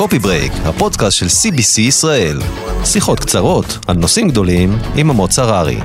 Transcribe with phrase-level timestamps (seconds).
[0.00, 2.38] Coffee Break, הפודקאסט של CBC ישראל.
[2.84, 5.78] שיחות קצרות על נושאים גדולים עם עמוס הררי.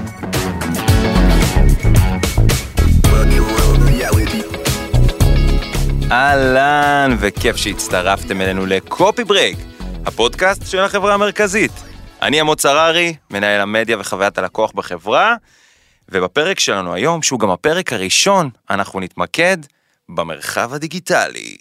[6.11, 9.57] אהלן, וכיף שהצטרפתם אלינו ל Coffee Break,
[10.05, 11.71] הפודקאסט של החברה המרכזית.
[12.21, 15.35] אני עמוס הררי, מנהל המדיה וחוויית הלקוח בחברה,
[16.09, 19.57] ובפרק שלנו היום, שהוא גם הפרק הראשון, אנחנו נתמקד
[20.09, 21.57] במרחב הדיגיטלי.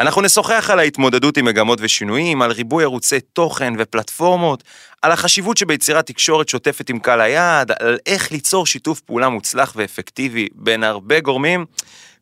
[0.00, 4.64] אנחנו נשוחח על ההתמודדות עם מגמות ושינויים, על ריבוי ערוצי תוכן ופלטפורמות,
[5.02, 10.48] על החשיבות שביצירת תקשורת שוטפת עם קהל היעד, על איך ליצור שיתוף פעולה מוצלח ואפקטיבי
[10.54, 11.66] בין הרבה גורמים,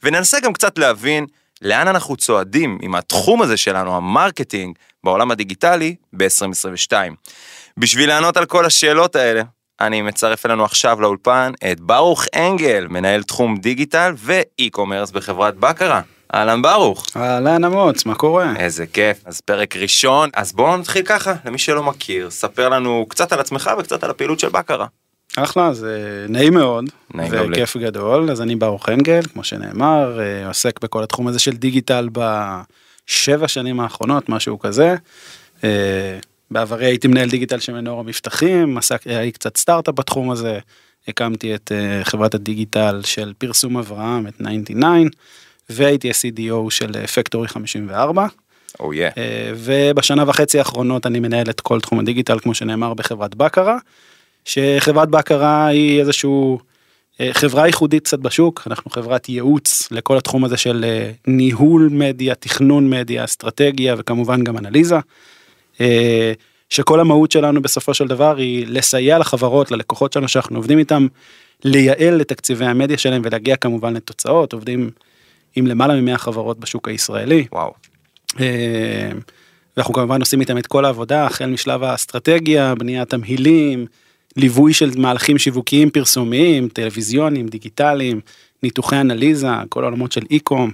[0.03, 1.27] וננסה גם קצת להבין
[1.63, 6.93] לאן אנחנו צועדים עם התחום הזה שלנו, ה marketing, בעולם הדיגיטלי ב-2022.
[7.77, 9.43] בשביל לענות על כל השאלות האלה,
[9.81, 16.01] אני מצרף אלינו עכשיו לאולפן את ברוך אנגל, מנהל תחום דיגיטל ו e-commerce בחברת בקרה.
[16.35, 17.07] אהלן ברוך.
[17.17, 18.53] אהלן אמוץ, מה קורה?
[18.57, 19.17] איזה כיף.
[19.25, 23.71] אז פרק ראשון, אז בואו נתחיל ככה, למי שלא מכיר, ספר לנו קצת על עצמך
[23.79, 24.87] וקצת על הפעילות של בקרה.
[25.37, 27.33] אחלה, זה נעים מאוד, נעים.
[27.53, 32.09] וכיף גדול, אז אני ברוך אנגל, כמו שנאמר, אה, עוסק בכל התחום הזה של דיגיטל
[32.13, 34.95] בשבע שנים האחרונות, משהו כזה.
[36.49, 40.59] אה, בעברי הייתי מנהל דיגיטל של מנור המבטחים, עסק, היה לי קצת סטארט-אפ בתחום הזה,
[41.09, 45.09] הקמתי את אה, חברת הדיגיטל של פרסום אברהם, את 99,
[45.71, 48.27] והייתי ה-CDO של פקטורי 54.
[48.81, 49.09] או יא.
[49.19, 53.79] אה, ובשנה וחצי האחרונות אני מנהל את כל תחום הדיגיטל כמו שנאמר בחברת בקרה.
[54.45, 56.59] שחברת בקרה היא איזשהו
[57.21, 62.35] אה, חברה ייחודית קצת בשוק אנחנו חברת ייעוץ לכל התחום הזה של אה, ניהול מדיה
[62.35, 64.99] תכנון מדיה אסטרטגיה וכמובן גם אנליזה.
[66.71, 71.07] שכל המהות שלנו בסופו של דבר היא לסייע לחברות ללקוחות שלנו שאנחנו עובדים איתם
[71.65, 74.91] לייעל את תקציבי המדיה שלהם ולהגיע כמובן לתוצאות עובדים
[75.57, 77.47] עם למעלה מ-100 חברות בשוק הישראלי.
[77.53, 77.73] וואו.
[78.41, 79.11] אה,
[79.77, 83.87] ואנחנו כמובן עושים איתם את כל העבודה החל משלב האסטרטגיה בניית תמהילים
[84.37, 88.21] ליווי של מהלכים שיווקיים פרסומיים טלוויזיונים דיגיטליים
[88.63, 90.71] ניתוחי אנליזה כל העולמות של אי-קום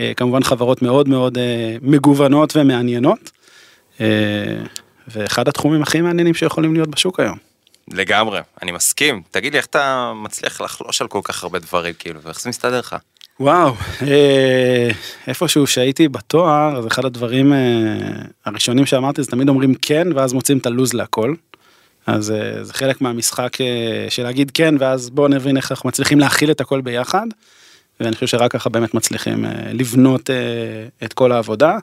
[0.00, 3.30] אה, כמובן חברות מאוד מאוד אה, מגוונות ומעניינות.
[5.08, 7.38] ואחד התחומים הכי מעניינים שיכולים להיות בשוק היום.
[7.92, 9.22] לגמרי, אני מסכים.
[9.30, 12.78] תגיד לי, איך אתה מצליח לחלוש על כל כך הרבה דברים, כאילו, ואיך זה מסתדר
[12.78, 12.96] לך?
[13.40, 14.90] וואו, אה,
[15.26, 17.58] איפשהו שהייתי בתואר, אז אחד הדברים אה,
[18.46, 21.34] הראשונים שאמרתי זה תמיד אומרים כן ואז מוצאים את הלוז להכל.
[22.06, 26.20] אז אה, זה חלק מהמשחק אה, של להגיד כן ואז בואו נבין איך אנחנו מצליחים
[26.20, 27.26] להכיל את הכל ביחד.
[28.00, 30.36] ואני חושב שרק ככה באמת מצליחים אה, לבנות אה,
[31.04, 31.78] את כל העבודה.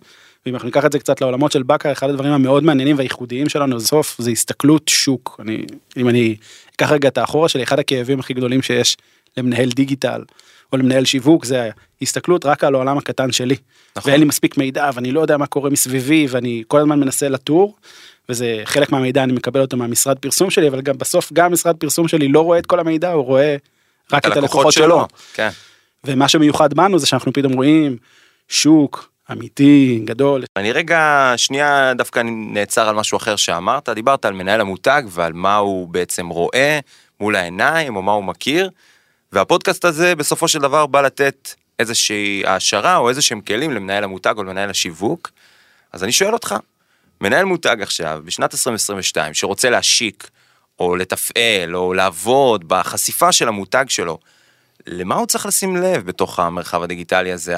[0.45, 3.75] ואם אנחנו ניקח את זה קצת לעולמות של באקה, אחד הדברים המאוד מעניינים והייחודיים שלנו
[3.75, 5.39] בסוף זה הסתכלות שוק.
[5.39, 5.65] אני,
[5.97, 6.35] אם אני
[6.75, 8.97] אקח רגע את האחורה שלי, אחד הכאבים הכי גדולים שיש
[9.37, 10.21] למנהל דיגיטל
[10.73, 11.69] או למנהל שיווק זה
[12.01, 13.55] הסתכלות רק על העולם הקטן שלי.
[13.95, 14.11] נכון.
[14.11, 17.75] ואין לי מספיק מידע ואני לא יודע מה קורה מסביבי ואני כל הזמן מנסה לטור.
[18.29, 22.07] וזה חלק מהמידע אני מקבל אותו מהמשרד פרסום שלי אבל גם בסוף גם משרד פרסום
[22.07, 23.55] שלי לא רואה את כל המידע הוא רואה
[24.13, 25.07] רק את הלקוחות שלו.
[25.33, 25.49] כן.
[26.03, 27.97] ומה שמיוחד בנו זה שאנחנו פתאום רואים
[28.47, 34.61] שוק אמיתי גדול אני רגע שנייה דווקא נעצר על משהו אחר שאמרת, דיברת על מנהל
[34.61, 36.79] המותג ועל מה הוא בעצם רואה
[37.19, 38.69] מול העיניים או מה הוא מכיר,
[39.31, 44.33] והפודקאסט הזה בסופו של דבר בא לתת איזושהי העשרה או איזה שהם כלים למנהל המותג
[44.37, 45.31] או למנהל השיווק.
[45.93, 46.55] אז אני שואל אותך,
[47.21, 50.29] מנהל מותג עכשיו בשנת 2022 שרוצה להשיק
[50.79, 54.19] או לתפעל או לעבוד בחשיפה של המותג שלו,
[54.87, 57.55] למה הוא צריך לשים לב בתוך המרחב הדיגיטלי הזה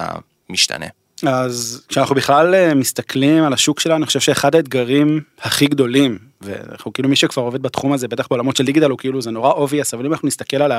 [0.49, 0.87] המשתנה?
[1.25, 6.93] אז כשאנחנו בכלל אה, מסתכלים על השוק שלנו אני חושב שאחד האתגרים הכי גדולים ואנחנו
[6.93, 9.89] כאילו מי שכבר עובד בתחום הזה בטח בעולמות של דיגיטל הוא כאילו זה נורא obvious
[9.93, 10.71] אבל אם אנחנו נסתכל על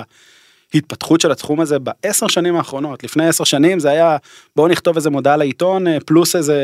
[0.75, 4.17] ההתפתחות של התחום הזה בעשר שנים האחרונות לפני עשר שנים זה היה
[4.57, 6.57] בואו נכתוב איזה מודעה לעיתון אה, פלוס איזה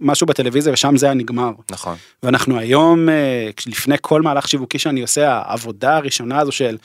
[0.00, 1.96] משהו בטלוויזיה ושם זה היה נגמר נכון.
[2.22, 6.76] ואנחנו היום אה, לפני כל מהלך שיווקי שאני עושה העבודה הראשונה הזו של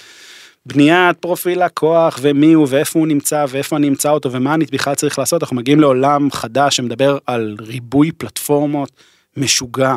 [0.66, 4.96] בניית פרופיל לקוח ומי הוא ואיפה הוא נמצא ואיפה אני אמצא אותו ומה אני בכלל
[4.96, 8.92] צריך לעשות אנחנו מגיעים לעולם חדש שמדבר על ריבוי פלטפורמות
[9.38, 9.96] משוגע.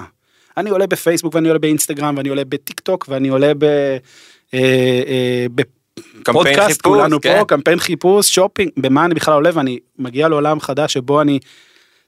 [0.56, 3.64] אני עולה בפייסבוק ואני עולה באינסטגרם ואני עולה בטיק טוק ואני עולה ב...
[3.64, 4.58] אה,
[5.06, 7.38] אה, בפודקאסט כולנו כן.
[7.38, 11.38] פה קמפיין חיפוש שופינג במה אני בכלל עולה ואני מגיע לעולם חדש שבו אני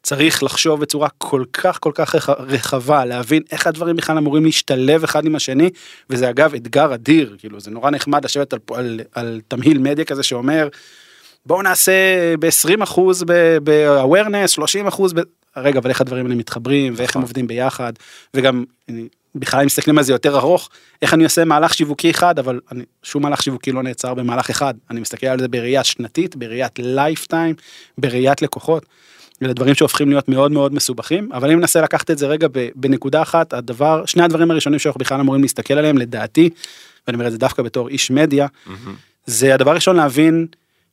[0.03, 5.05] צריך לחשוב בצורה כל כך כל כך רח- רחבה להבין איך הדברים בכלל אמורים להשתלב
[5.05, 5.71] אחד עם השני
[6.11, 10.23] וזה אגב אתגר אדיר כאילו זה נורא נחמד לשבת על, על, על תמהיל מדיה כזה
[10.23, 10.69] שאומר
[11.47, 11.93] בואו נעשה
[12.39, 13.25] ב-20 אחוז
[13.65, 15.21] ב-awareness 30 אחוז ב...
[15.57, 17.23] רגע אבל איך הדברים האלה מתחברים ואיך הם נכון.
[17.23, 17.93] עובדים ביחד
[18.35, 18.65] וגם
[19.35, 20.71] בכלל אם מסתכלים על זה יותר ארוך,
[21.03, 24.75] איך אני עושה מהלך שיווקי אחד, אבל אני, שום מהלך שיווקי לא נעצר במהלך אחד.
[24.91, 27.55] אני מסתכל על זה בראייה שנתית, בראיית lifetime,
[27.99, 28.87] בראיית לקוחות.
[29.43, 33.23] אלה דברים שהופכים להיות מאוד מאוד מסובכים, אבל אני מנסה לקחת את זה רגע בנקודה
[33.23, 36.51] אחת, הדבר, שני הדברים הראשונים שאנחנו בכלל אמורים להסתכל עליהם, לדעתי,
[37.07, 38.71] ואני אומר את זה דווקא בתור איש מדיה, mm-hmm.
[39.27, 40.47] זה הדבר ראשון להבין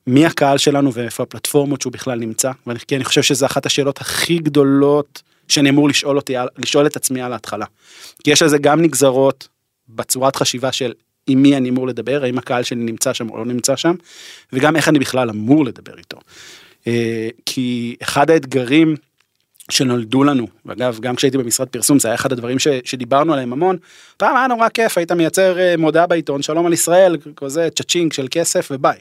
[0.08, 2.52] מי הקהל שלנו ואיפה הפלטפורמות שהוא בכלל נמצא,
[2.88, 7.22] כי אני חושב שזה אחת השאלות הכי גדולות שאני אמור לשאול אותי, לשאול את עצמי
[7.22, 7.66] על ההתחלה.
[8.24, 9.48] כי יש לזה גם נגזרות
[9.90, 10.94] בצורת חשיבה של
[11.28, 13.96] עם מי אני אמור לדבר, האם הקהל שלי נמצא שם או לא נמצא שם,
[14.54, 16.18] וגם איך אני בכלל אמור לדבר איתו.
[16.88, 18.96] אה, כי אחד האתגרים
[19.72, 23.78] שנולדו לנו, ואגב, גם כשהייתי במשרד פרסום, זה היה אחד הדברים ש, שדיברנו עליהם המון.
[24.18, 28.28] פעם היה נורא כיף, היית מייצר אה, מודעה בעיתון, שלום על ישראל, כזה צ'צ'ינג של
[28.32, 29.00] כסף וביי.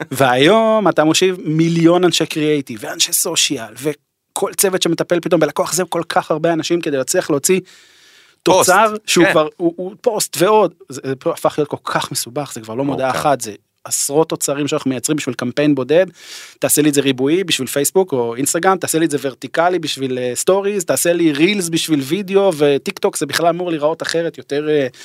[0.10, 6.02] והיום אתה מושיב מיליון אנשי קריאייטיב ואנשי social וכל צוות שמטפל פתאום בלקוח זה כל
[6.08, 7.60] כך הרבה אנשים כדי להצליח להוציא
[8.42, 9.32] תוצר פוסט, שהוא כן.
[9.32, 12.84] כבר הוא, הוא פוסט ועוד זה, זה הפך להיות כל כך מסובך זה כבר לא
[12.84, 13.52] מודעה אחת זה
[13.84, 16.06] עשרות תוצרים שאנחנו מייצרים בשביל קמפיין בודד,
[16.58, 20.18] תעשה לי את זה ריבועי בשביל פייסבוק או אינסטגרם, תעשה לי את זה ורטיקלי בשביל
[20.34, 24.68] stories, uh, תעשה לי reels בשביל וידאו וטיק טוק זה בכלל אמור להיראות אחרת יותר
[24.68, 24.96] uh,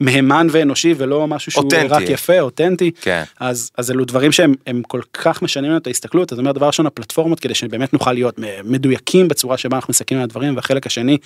[0.00, 1.86] מהימן ואנושי ולא משהו שהוא אותנטי.
[1.86, 2.90] רק יפה, אותנטי.
[3.00, 3.22] כן.
[3.40, 6.86] אז, אז אלו דברים שהם כל כך משנים לנו את ההסתכלות, אז אומר דבר ראשון
[6.86, 11.18] הפלטפורמות כדי שבאמת נוכל להיות מדויקים בצורה שבה אנחנו מסתכלים על הדברים, והחלק השני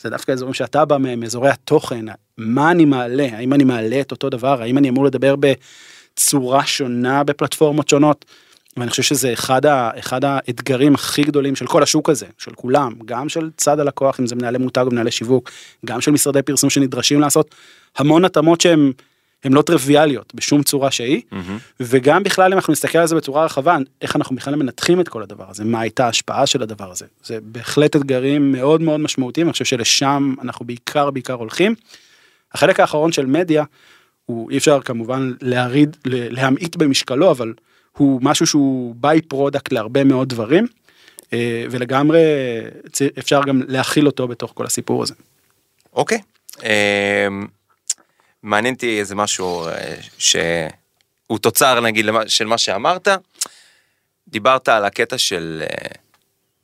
[0.00, 2.04] זה דווקא אזורים שאתה בא מהם, אזורי התוכן,
[2.38, 5.52] מה אני מעלה, האם אני מעלה את אותו דבר, האם אני אמור לדבר ב...
[6.16, 8.24] צורה שונה בפלטפורמות שונות.
[8.76, 12.92] ואני חושב שזה אחד, ה, אחד האתגרים הכי גדולים של כל השוק הזה, של כולם,
[13.04, 15.50] גם של צד הלקוח, אם זה מנהלי מותג או מנהלי שיווק,
[15.84, 17.54] גם של משרדי פרסום שנדרשים לעשות
[17.96, 18.92] המון התאמות שהן
[19.44, 21.36] לא טריוויאליות בשום צורה שהיא, mm-hmm.
[21.80, 25.22] וגם בכלל אם אנחנו נסתכל על זה בצורה רחבה, איך אנחנו בכלל מנתחים את כל
[25.22, 27.06] הדבר הזה, מה הייתה ההשפעה של הדבר הזה.
[27.24, 31.74] זה בהחלט אתגרים מאוד מאוד משמעותיים, אני חושב שלשם אנחנו בעיקר בעיקר הולכים.
[32.52, 33.64] החלק האחרון של מדיה,
[34.26, 37.52] הוא אי אפשר כמובן להוריד, להמעיט במשקלו, אבל
[37.92, 40.66] הוא משהו שהוא by-product להרבה מאוד דברים,
[41.32, 42.24] אה, ולגמרי
[43.18, 45.14] אפשר גם להכיל אותו בתוך כל הסיפור הזה.
[45.92, 46.18] אוקיי.
[46.64, 47.28] אה,
[48.42, 53.08] מעניין אותי איזה משהו אה, שהוא תוצר נגיד של מה שאמרת.
[54.28, 55.62] דיברת על הקטע של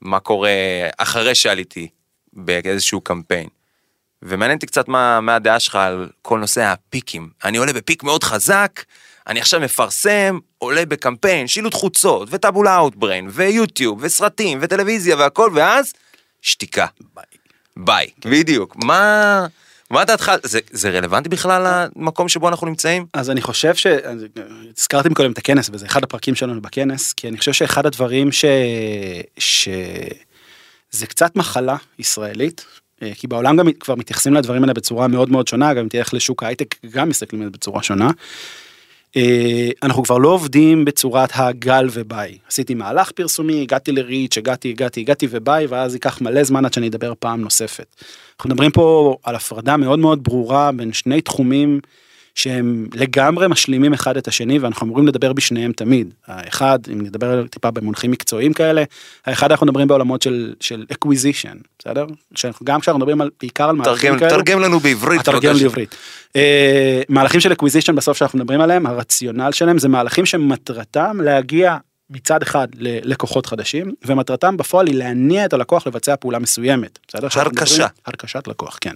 [0.01, 0.51] מה קורה
[0.99, 1.89] אחרי שעליתי
[2.33, 3.49] באיזשהו קמפיין.
[4.23, 7.29] ומעניין אותי קצת מה, מה הדעה שלך על כל נושא הפיקים.
[7.45, 8.85] אני עולה בפיק מאוד חזק,
[9.27, 15.93] אני עכשיו מפרסם, עולה בקמפיין, שילוט חוצות, וטאבולה אאוטבריין, ויוטיוב, וסרטים, וטלוויזיה והכל, ואז
[16.43, 16.87] שתיקה.
[17.15, 17.25] ביי.
[17.77, 18.77] ביי, בדיוק.
[18.77, 19.47] מה...
[19.91, 23.07] מה דעתך, זה, זה רלוונטי בכלל למקום שבו אנחנו נמצאים?
[23.15, 23.87] אז אני חושב ש...
[24.79, 28.45] הזכרתם קודם את הכנס וזה אחד הפרקים שלנו בכנס, כי אני חושב שאחד הדברים ש...
[29.39, 29.69] ש...
[30.91, 32.65] זה קצת מחלה ישראלית,
[33.15, 36.43] כי בעולם גם כבר מתייחסים לדברים האלה בצורה מאוד מאוד שונה, גם אם תלך לשוק
[36.43, 38.11] ההייטק גם מסתכלים על זה בצורה שונה.
[39.17, 42.39] אה, אנחנו כבר לא עובדים בצורת הגל וביי.
[42.49, 46.73] עשיתי מהלך פרסומי, הגעתי ל reach, הגעתי, הגעתי, הגעתי וביי, ואז ייקח מלא זמן עד
[46.73, 47.87] שאני אדבר פעם נוספת.
[48.37, 51.81] אנחנו מדברים פה על הפרדה מאוד מאוד ברורה בין שני תחומים
[52.35, 56.15] שהם לגמרי משלימים אחד את השני ואנחנו אמורים לדבר בשניהם תמיד.
[56.27, 58.85] האחד, אם נדבר טיפה במונחים מקצועיים כאלה,
[59.27, 62.07] האחד אנחנו מדברים בעולמות של, של acquisition, בסדר?
[62.35, 64.31] שאנחנו, גם כשאנחנו מדברים על, בעיקר על מהלכים כאלה.
[64.31, 65.21] תרגם לנו בעברית.
[65.21, 65.95] תרגם לעברית.
[66.29, 66.37] Uh,
[67.09, 71.77] מהלכים של acquisition בסוף שאנחנו מדברים עליהם, הרציונל שלהם זה מהלכים שמטרתם להגיע
[72.11, 76.99] מצד אחד ללקוחות חדשים ומטרתם בפועל היא להניע את הלקוח לבצע פעולה מסוימת.
[77.15, 77.87] הרכשה.
[78.07, 78.95] הרכשת לקוח כן.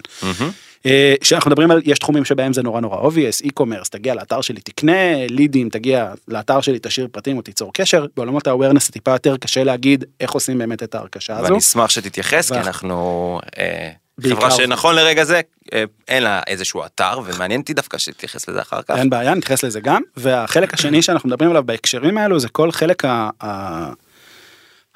[1.20, 5.26] כשאנחנו מדברים על יש תחומים שבהם זה נורא נורא obvious e-commerce תגיע לאתר שלי תקנה
[5.26, 10.04] לידים תגיע לאתר שלי תשאיר פרטים או תיצור קשר בעולמות ה-awareness טיפה יותר קשה להגיד
[10.20, 11.44] איך עושים באמת את ההרכשה הזו.
[11.44, 13.40] ואני אשמח שתתייחס כי אנחנו.
[13.58, 13.90] אה,
[14.22, 15.40] חברה שנכון לרגע זה
[15.72, 18.96] אה, אין לה איזשהו אתר ומעניין אותי דווקא שתתייחס לזה אחר כך.
[18.96, 23.04] אין בעיה נתייחס לזה גם והחלק השני שאנחנו מדברים עליו בהקשרים האלו זה כל חלק
[23.04, 23.30] ה...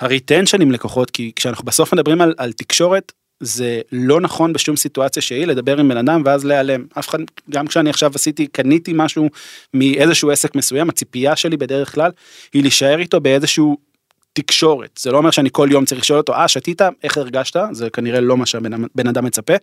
[0.01, 5.23] הריטנשן עם לקוחות כי כשאנחנו בסוף מדברים על, על תקשורת זה לא נכון בשום סיטואציה
[5.23, 6.85] שהיא לדבר עם בן אדם ואז להיעלם.
[6.99, 7.19] אף אחד
[7.51, 9.29] גם כשאני עכשיו עשיתי קניתי משהו
[9.75, 12.11] מאיזשהו עסק מסוים הציפייה שלי בדרך כלל
[12.53, 13.77] היא להישאר איתו באיזשהו
[14.33, 15.01] תקשורת.
[15.03, 16.83] זה לא אומר שאני כל יום צריך לשאול אותו אה שתית?
[17.03, 17.61] איך הרגשת?
[17.73, 19.55] זה כנראה לא מה שהבן אדם מצפה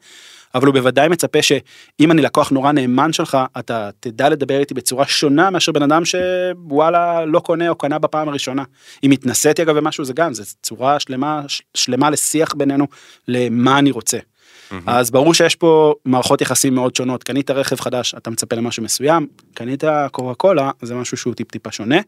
[0.56, 5.08] אבל הוא בוודאי מצפה שאם אני לקוח נורא נאמן שלך אתה תדע לדבר איתי בצורה
[5.08, 8.64] שונה מאשר בן אדם שוואלה לא קונה או קנה בפעם הראשונה.
[9.04, 11.42] אם התנסיתי אגב במשהו זה גם זה צורה שלמה
[11.74, 12.88] שלמה לשיח בינינו
[13.28, 14.18] למה אני רוצה.
[14.18, 14.74] Mm-hmm.
[14.88, 19.28] אז ברור שיש פה מערכות יחסים מאוד שונות קנית רכב חדש אתה מצפה למשהו מסוים
[19.54, 22.00] קנית קוקה קולה זה משהו שהוא טיפ טיפה שונה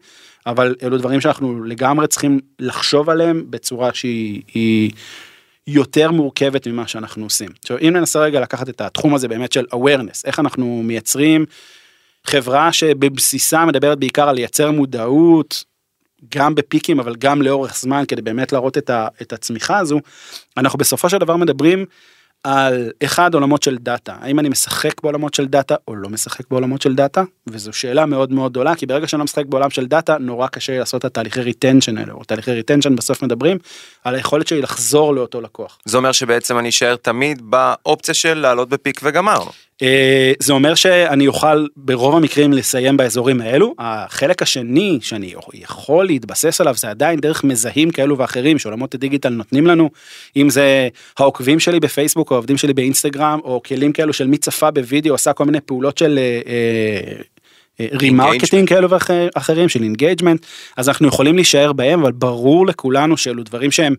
[0.46, 4.90] אבל אלו דברים שאנחנו לגמרי צריכים לחשוב עליהם בצורה שהיא.
[5.70, 7.48] יותר מורכבת ממה שאנחנו עושים.
[7.62, 11.46] עכשיו אם ננסה רגע לקחת את התחום הזה באמת של awareness, איך אנחנו מייצרים
[12.24, 15.64] חברה שבבסיסה מדברת בעיקר על לייצר מודעות,
[16.34, 20.00] גם בפיקים אבל גם לאורך זמן כדי באמת להראות את, ה, את הצמיחה הזו,
[20.56, 21.84] אנחנו בסופו של דבר מדברים
[22.44, 26.82] על אחד עולמות של דאטה האם אני משחק בעולמות של דאטה או לא משחק בעולמות
[26.82, 30.18] של דאטה וזו שאלה מאוד מאוד גדולה כי ברגע שאני לא משחק בעולם של דאטה
[30.18, 33.58] נורא קשה לעשות את התהליכי retention האלה או תהליכי retention בסוף מדברים
[34.04, 35.78] על היכולת שלי לחזור לאותו לקוח.
[35.84, 39.50] זה אומר שבעצם אני אשאר תמיד באופציה של לעלות ב peak וגמרנו.
[39.82, 43.74] אה, זה אומר שאני אוכל ברוב המקרים לסיים באזורים האלו.
[43.78, 49.66] החלק השני שאני יכול להתבסס עליו זה עדיין דרך מזהים כאלו ואחרים שעולמות הדיגיטל נותנים
[49.66, 49.90] לנו,
[50.36, 55.14] אם זה העוקבים שלי בפייסבוק העוקבים שלי באינסטגרם או כלים כאלו של מי צפה בווידאו
[55.14, 56.18] עשה כל מיני פעולות של
[57.80, 63.16] remarketing אה, אה, כאלו ואחרים של engagement אז אנחנו יכולים להישאר בהם אבל ברור לכולנו
[63.16, 63.94] שאלו דברים שהם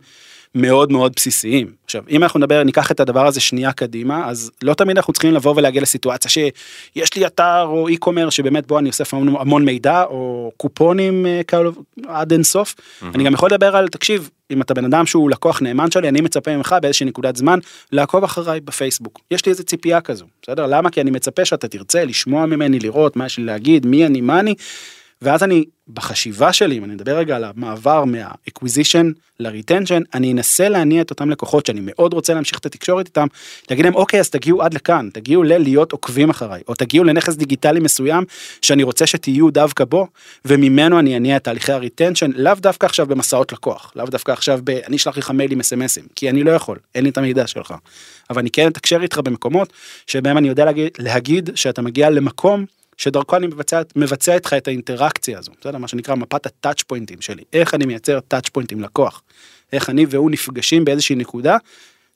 [0.56, 1.68] מאוד מאוד בסיסיים.
[1.86, 5.34] עכשיו, אם אנחנו נדבר, ניקח את הדבר הזה שנייה קדימה, אז לא תמיד אנחנו צריכים
[5.34, 10.04] לבוא ולהגיע לסיטואציה שיש לי אתר או e-commerce שבאמת בו אני אוסף המון, המון מידע,
[10.04, 11.72] או קופונים אה, כאלו
[12.08, 12.76] עד אינסוף.
[12.76, 13.06] Mm-hmm.
[13.16, 16.22] אני גם יכול לדבר על, תקשיב, אם אתה בן אדם שהוא לקוח נאמן שלי, אני
[16.22, 17.60] מצפה ממך באיזושהי נקודת זמן
[17.92, 19.20] לעקוב אחריי בפייסבוק.
[19.32, 20.66] יש לי איזה ציפייה כזו, בסדר?
[20.66, 20.90] למה?
[20.90, 24.40] כי אני מצפה שאתה תרצה לשמוע ממני, לראות מה יש לי להגיד, מי אני, מה
[24.40, 24.56] אני.
[25.22, 30.32] ואז אני בחשיבה שלי אם אני מדבר רגע על המעבר מה acquisition ל retention אני
[30.32, 33.28] אנסה להניע את אותם לקוחות שאני מאוד רוצה להמשיך את התקשורת איתם
[33.70, 37.80] להגיד להם אוקיי אז תגיעו עד לכאן תגיעו ללהיות עוקבים אחריי או תגיעו לנכס דיגיטלי
[37.80, 38.24] מסוים
[38.62, 40.08] שאני רוצה שתהיו דווקא בו
[40.46, 44.70] וממנו אני אניע את תהליכי הריטנשן לאו דווקא עכשיו במסעות לקוח לאו דווקא עכשיו ב...
[44.70, 47.74] אני אשלח לך מיילים אסמסים כי אני לא יכול אין לי את המידע שלך.
[48.30, 49.74] אבל אני כן אתקשר איתך במקומות
[50.08, 52.66] שבהם אני יודע להגיד, להגיד שאתה מגיע למקום
[53.00, 55.78] שדרכו אני מבצע, מבצע איתך את האינטראקציה הזו, בסדר?
[55.78, 59.22] מה שנקרא מפת הטאצ' פוינטים שלי, איך אני מייצר טאצ' פוינטים לקוח,
[59.74, 61.58] איך אני והוא נפגשים באיזושהי נקודה,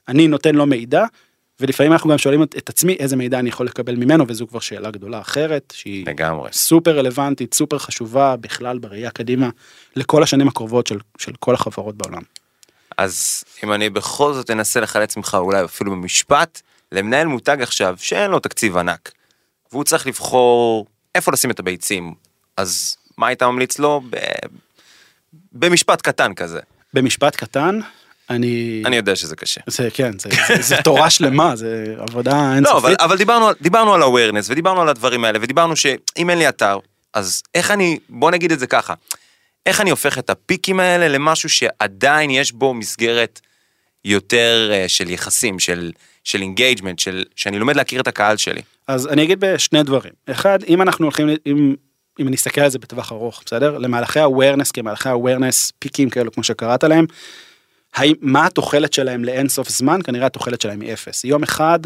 [0.07, 1.05] אני נותן לו מידע,
[1.59, 4.91] ולפעמים אנחנו גם שואלים את עצמי איזה מידע אני יכול לקבל ממנו, וזו כבר שאלה
[4.91, 6.49] גדולה אחרת, שהיא לגמרי.
[6.53, 9.49] סופר רלוונטית, סופר חשובה בכלל בראייה קדימה,
[9.95, 12.21] לכל השנים הקרובות של, של כל החברות בעולם.
[12.97, 16.61] אז אם אני בכל זאת אנסה לחלץ ממך אולי אפילו במשפט,
[16.91, 19.11] למנהל מותג עכשיו שאין לו תקציב ענק.
[19.73, 22.13] והוא צריך לבחור איפה לשים את הביצים.
[22.57, 24.01] אז מה היית ממליץ לו?
[24.09, 24.17] ב...
[25.53, 26.59] במשפט קטן כזה.
[26.93, 27.79] במשפט קטן?
[28.29, 28.83] אני...
[28.85, 29.61] אני יודע שזה קשה.
[29.67, 32.73] זה כן, זה, זה, זה תורה שלמה, זה עבודה אינסופית.
[32.73, 36.49] לא, אבל, אבל דיברנו, דיברנו על awareness ודיברנו על הדברים האלה ודיברנו שאם אין לי
[36.49, 36.79] אתר,
[37.13, 38.93] אז איך אני, בוא נגיד את זה ככה,
[39.65, 43.39] איך אני הופך את הפיקים האלה למשהו שעדיין יש בו מסגרת
[44.05, 45.91] יותר uh, של יחסים, של,
[46.23, 48.61] של engagement, של, שאני לומד להכיר את הקהל שלי.
[48.87, 50.13] אז אני אגיד בשני דברים.
[50.31, 51.75] אחד, אם אנחנו הולכים, אם,
[52.19, 53.77] אם אני אסתכל על זה בטווח ארוך, בסדר?
[53.77, 57.05] למהלכי ה-awareness כמהלכי ה-awareness פיקים כאלו כמו שקראת להם,
[57.95, 59.99] האם, מה התוחלת שלהם לאין סוף זמן?
[60.03, 61.23] כנראה התוחלת שלהם היא אפס.
[61.23, 61.79] יום אחד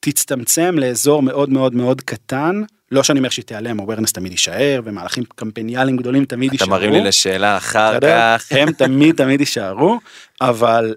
[0.00, 5.24] תצטמצם לאזור מאוד מאוד מאוד קטן, לא שאני אומר שהיא תיעלם, awareness תמיד יישאר, ומהלכים
[5.34, 6.70] קמפניאליים גדולים תמיד יישארו.
[6.70, 8.46] אתה מרים לי לשאלה אחר כך.
[8.50, 9.98] הם תמיד תמיד יישארו,
[10.40, 10.94] אבל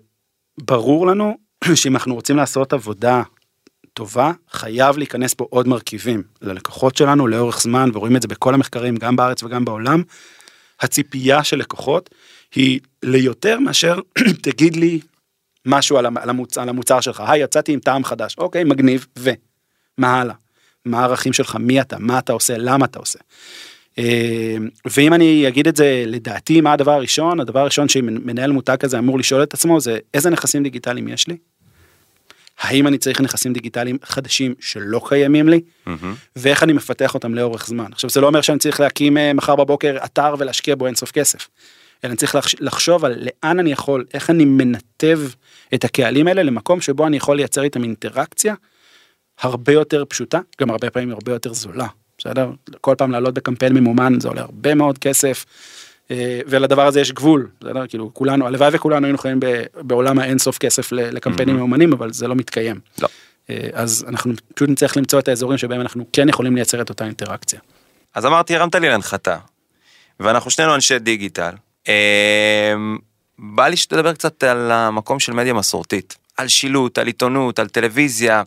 [0.57, 1.37] ברור לנו
[1.75, 3.21] שאם אנחנו רוצים לעשות עבודה
[3.95, 8.95] טובה, חייב להיכנס פה עוד מרכיבים ללקוחות שלנו לאורך זמן, ורואים את זה בכל המחקרים,
[8.95, 10.03] גם בארץ וגם בעולם.
[10.79, 12.09] הציפייה של לקוחות
[12.55, 13.99] היא ליותר מאשר
[14.43, 14.99] תגיד לי
[15.65, 20.35] משהו על המוצר, על המוצר שלך, היי יצאתי עם טעם חדש, אוקיי מגניב, ומה הלאה?
[20.85, 23.19] מה הערכים שלך, מי אתה, מה אתה עושה, למה אתה עושה.
[23.97, 28.99] אה, ואם אני אגיד את זה לדעתי מה הדבר הראשון, הדבר הראשון שמנהל מותג כזה
[28.99, 31.37] אמור לשאול את עצמו זה איזה נכסים דיגיטליים יש לי,
[32.59, 35.89] האם אני צריך נכסים דיגיטליים חדשים שלא קיימים לי, mm-hmm.
[36.35, 37.85] ואיך אני מפתח אותם לאורך זמן.
[37.91, 41.47] עכשיו זה לא אומר שאני צריך להקים אה, מחר בבוקר אתר ולהשקיע בו אינסוף כסף,
[42.03, 45.19] אלא אני צריך לחשוב על לאן אני יכול, איך אני מנתב
[45.73, 48.55] את הקהלים האלה למקום שבו אני יכול לייצר איתם אינטראקציה
[49.41, 52.51] הרבה יותר פשוטה, גם הרבה פעמים הרבה יותר זולה, בסדר?
[52.81, 55.45] כל פעם לעלות בקמפיין ממומן זה עולה הרבה מאוד כסף.
[56.11, 57.87] אה, ולדבר הזה יש גבול, בסדר?
[57.87, 59.39] כאילו כולנו, הלוואי וכולנו היינו חיים
[59.75, 62.79] בעולם האין סוף כסף לקמפיינים ממומנים, אבל זה לא מתקיים.
[63.01, 63.07] לא.
[63.49, 67.05] אה, אז אנחנו פשוט נצטרך למצוא את האזורים שבהם אנחנו כן יכולים לייצר את אותה
[67.05, 67.59] אינטראקציה.
[68.15, 69.37] אז אמרתי, הרמת לי להנחתה,
[70.19, 71.51] ואנחנו שנינו אנשי דיגיטל.
[71.87, 72.73] אה,
[73.39, 78.43] בא לי שתדבר קצת על המקום של מדיה מסורתית, על שילוט, על עיתונות, על טלוויזיה,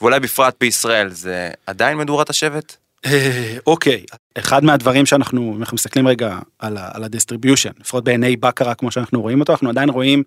[0.00, 2.76] ואולי בפרט בישראל, זה עדיין מדורת השבט?
[3.06, 4.04] אה, אוקיי,
[4.38, 9.22] אחד מהדברים שאנחנו, אם אנחנו מסתכלים רגע על ה distribution, לפחות בעיני בקרה כמו שאנחנו
[9.22, 10.22] רואים אותו, אנחנו עדיין רואים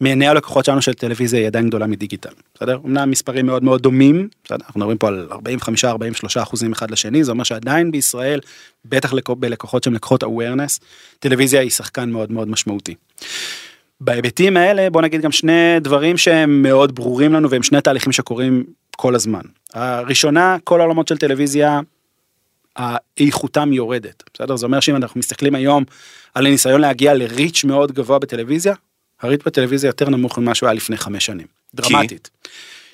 [0.00, 2.78] מעיני הלקוחות שלנו של טלוויזיה היא עדיין גדולה מדיגיטל, בסדר?
[2.84, 4.64] אמנם מספרים מאוד מאוד דומים, בסדר?
[4.66, 8.40] אנחנו מדברים פה על 45-43 אחוזים אחד לשני, זה אומר שעדיין בישראל,
[8.84, 10.80] בטח בלקוחות שהם לקוחות awareness,
[11.18, 12.94] טלוויזיה היא שחקן מאוד מאוד משמעותי.
[14.00, 18.64] בהיבטים האלה בוא נגיד גם שני דברים שהם מאוד ברורים לנו והם שני תהליכים שקורים
[18.96, 19.40] כל הזמן.
[19.74, 21.80] הראשונה כל העולמות של טלוויזיה
[23.20, 24.56] איכותם יורדת בסדר?
[24.56, 25.84] זה אומר שאם אנחנו מסתכלים היום
[26.34, 28.74] על הניסיון להגיע לריץ' מאוד גבוה בטלוויזיה
[29.22, 31.46] הריץ' בטלוויזיה יותר נמוך ממה שהוא היה לפני חמש שנים.
[31.74, 32.30] דרמטית.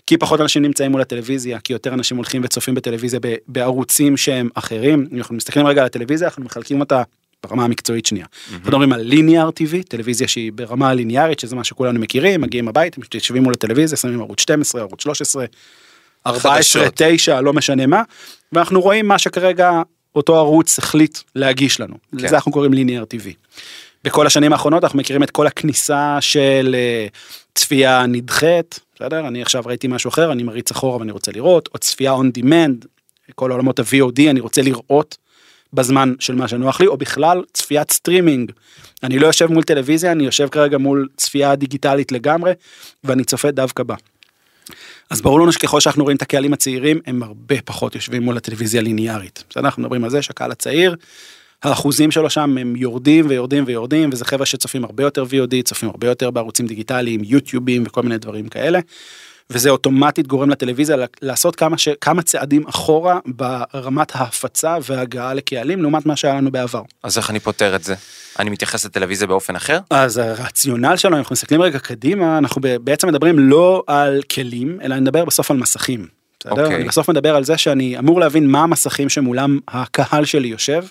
[0.06, 5.06] כי פחות אנשים נמצאים מול הטלוויזיה כי יותר אנשים הולכים וצופים בטלוויזיה בערוצים שהם אחרים.
[5.12, 7.02] אם אנחנו מסתכלים רגע על הטלוויזיה אנחנו מחלקים אותה
[7.42, 8.26] ברמה המקצועית שנייה.
[8.52, 13.00] אנחנו מדברים על ליניאר TV, טלוויזיה שהיא ברמה ליניארית, שזה מה שכולנו מכירים, מגיעים הביתה,
[13.14, 15.44] יושבים מול הטלוויזיה, שמים ערוץ 12, ערוץ 13,
[16.26, 18.02] 14, 9, לא משנה מה,
[18.52, 19.82] ואנחנו רואים מה שכרגע
[20.16, 21.94] אותו ערוץ החליט להגיש לנו.
[21.94, 22.24] כן.
[22.24, 23.28] לזה אנחנו קוראים linear TV.
[24.04, 27.06] בכל השנים האחרונות אנחנו מכירים את כל הכניסה של אה,
[27.54, 29.28] צפייה נדחית, בסדר?
[29.28, 32.86] אני עכשיו ראיתי משהו אחר, אני מריץ אחורה ואני רוצה לראות, או צפייה on demand,
[33.34, 35.16] כל העולמות ה-VOD, אני רוצה לראות
[35.72, 38.52] בזמן של מה שנוח לי, או בכלל צפיית סטרימינג.
[39.02, 42.52] אני לא יושב מול טלוויזיה, אני יושב כרגע מול צפייה דיגיטלית לגמרי,
[43.04, 43.94] ואני צופה דווקא בה.
[45.10, 48.80] אז ברור לנו שככל שאנחנו רואים את הקהלים הצעירים, הם הרבה פחות יושבים מול הטלוויזיה
[48.80, 49.44] הליניארית.
[49.50, 50.96] בסדר, אנחנו מדברים על זה שהקהל הצעיר,
[51.62, 56.06] האחוזים שלו שם הם יורדים ויורדים ויורדים, וזה חבר'ה שצופים הרבה יותר VOD, צופים הרבה
[56.06, 58.80] יותר בערוצים דיגיטליים, יוטיובים וכל מיני דברים כאלה.
[59.50, 61.88] וזה אוטומטית גורם לטלוויזיה לעשות כמה, ש...
[62.00, 66.82] כמה צעדים אחורה ברמת ההפצה והגעה לקהלים לעומת מה שהיה לנו בעבר.
[67.02, 67.94] אז איך אני פותר את זה?
[68.38, 69.78] אני מתייחס לטלוויזיה באופן אחר?
[69.90, 75.24] אז הרציונל שלנו, אנחנו מסתכלים רגע קדימה, אנחנו בעצם מדברים לא על כלים, אלא נדבר
[75.24, 76.06] בסוף על מסכים.
[76.40, 76.54] בסדר?
[76.54, 76.60] Okay.
[76.60, 76.76] אוקיי.
[76.76, 80.84] אני בסוף מדבר על זה שאני אמור להבין מה המסכים שמולם הקהל שלי יושב,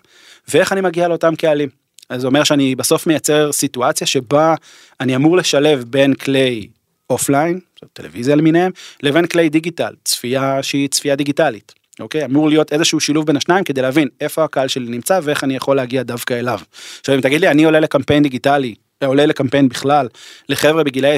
[0.48, 1.70] ואיך אני מגיע לאותם קהלים.
[2.10, 4.56] אז זה אומר שאני בסוף מייצר סיטואציה שבה
[5.00, 6.68] אני אמור לשלב בין כלי
[7.10, 7.60] אופליין,
[7.94, 8.72] טלוויזיה למיניהם,
[9.04, 11.74] לבין כלי דיגיטל, צפייה שהיא צפייה דיגיטלית.
[12.00, 12.26] אוקיי?
[12.26, 15.76] אמור להיות איזשהו שילוב בין השניים כדי להבין איפה הקהל שלי נמצא ואיך אני יכול
[15.76, 16.60] להגיע דווקא אליו.
[17.00, 20.08] עכשיו אם תגיד לי אני עולה לקמפיין דיגיטלי, עולה לקמפיין בכלל,
[20.50, 21.16] לחבר'ה בגילאי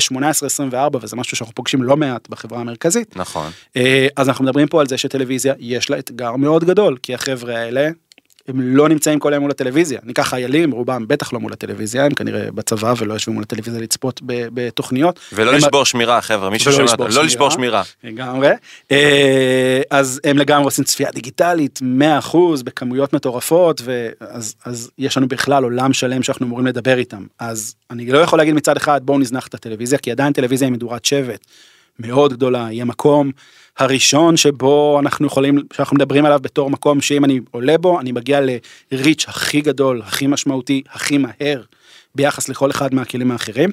[0.74, 3.18] 18-24 וזה משהו שאנחנו פוגשים לא מעט בחברה המרכזית.
[3.18, 3.52] נכון.
[3.78, 7.58] אה, אז אנחנו מדברים פה על זה שטלוויזיה יש לה אתגר מאוד גדול כי החבר'ה
[7.58, 7.90] האלה
[8.50, 10.00] הם לא נמצאים כל היום מול הטלוויזיה.
[10.04, 14.22] ניקח חיילים, רובם בטח לא מול הטלוויזיה, הם כנראה בצבא ולא יושבים מול הטלוויזיה לצפות
[14.26, 15.20] בתוכניות.
[15.34, 17.84] ולא לשבור שמירה חבר'ה, מי ששומע אותנו, לא לשבור שמירה.
[18.04, 18.50] לגמרי.
[18.92, 21.80] אה, אז הם לגמרי עושים צפייה דיגיטלית,
[22.24, 27.26] 100% בכמויות מטורפות, ואז יש לנו בכלל עולם שלם שאנחנו אמורים לדבר איתם.
[27.40, 30.74] אז אני לא יכול להגיד מצד אחד בואו נזנח את הטלוויזיה, כי עדיין טלוויזיה היא
[30.74, 31.46] מדורת שבט.
[32.00, 33.32] מאוד גדולה, יהיה מקום
[33.80, 38.40] הראשון שבו אנחנו יכולים, שאנחנו מדברים עליו בתור מקום שאם אני עולה בו, אני מגיע
[38.92, 41.62] ל reach הכי גדול, הכי משמעותי, הכי מהר,
[42.16, 43.70] ביחס לכל אחד מהכלים האחרים.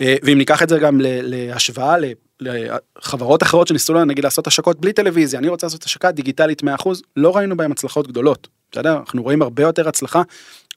[0.00, 1.96] אה, ואם ניקח את זה גם להשוואה
[2.40, 6.66] לחברות אחרות שניסו לנו נגיד לעשות השקות בלי טלוויזיה, אני רוצה לעשות השקה דיגיטלית 100%,
[7.16, 8.48] לא ראינו בהם הצלחות גדולות.
[8.72, 8.96] בסדר?
[8.96, 10.22] אנחנו רואים הרבה יותר הצלחה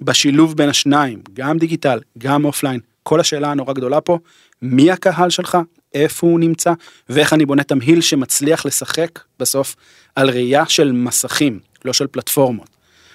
[0.02, 2.80] בשילוב בין השניים, גם דיגיטל, גם אופליין.
[3.04, 4.18] כל השאלה הנורא גדולה פה,
[4.62, 5.58] מי הקהל שלך,
[5.94, 6.74] איפה הוא נמצא,
[7.10, 9.76] ואיך אני בונה תמהיל שמצליח לשחק בסוף
[10.16, 12.70] על ראייה של מסכים, לא של פלטפורמות.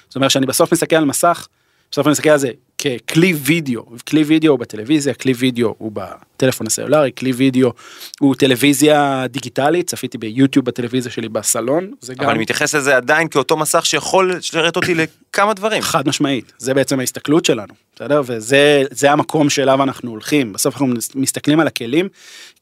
[0.09, 1.49] זאת אומרת שאני בסוף מסתכל על מסך,
[1.91, 6.67] בסוף אני מסתכל על זה ככלי וידאו, כלי וידאו הוא בטלוויזיה, כלי וידאו הוא בטלפון
[6.67, 7.73] הסלולרי, כלי וידאו
[8.21, 12.25] הוא טלוויזיה דיגיטלית, צפיתי ביוטיוב בטלוויזיה שלי בסלון, זה גם...
[12.25, 15.83] אבל אני מתייחס לזה עדיין כאותו מסך שיכול לשרת אותי לכמה דברים.
[15.83, 18.23] חד משמעית, זה בעצם ההסתכלות שלנו, בסדר?
[18.25, 22.09] וזה המקום שאליו אנחנו הולכים, בסוף אנחנו מסתכלים על הכלים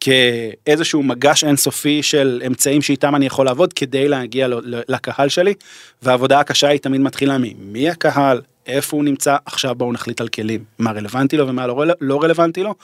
[0.00, 4.48] כאיזשהו מגש אינסופי של אמצעים שאיתם אני יכול לעבוד כדי להגיע
[4.88, 5.54] לקהל שלי,
[6.02, 10.64] והעבודה הקשה היא תמיד מתחילה ממי הקהל, איפה הוא נמצא, עכשיו בואו נחליט על כלים,
[10.78, 12.74] מה רלוונטי לו ומה לא, לא רלוונטי לו.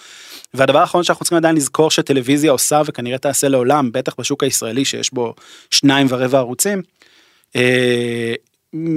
[0.54, 5.14] והדבר האחרון שאנחנו צריכים עדיין לזכור שטלוויזיה עושה וכנראה תעשה לעולם, בטח בשוק הישראלי שיש
[5.14, 5.34] בו
[5.70, 6.82] שניים ורבע ערוצים,
[7.56, 8.34] אה,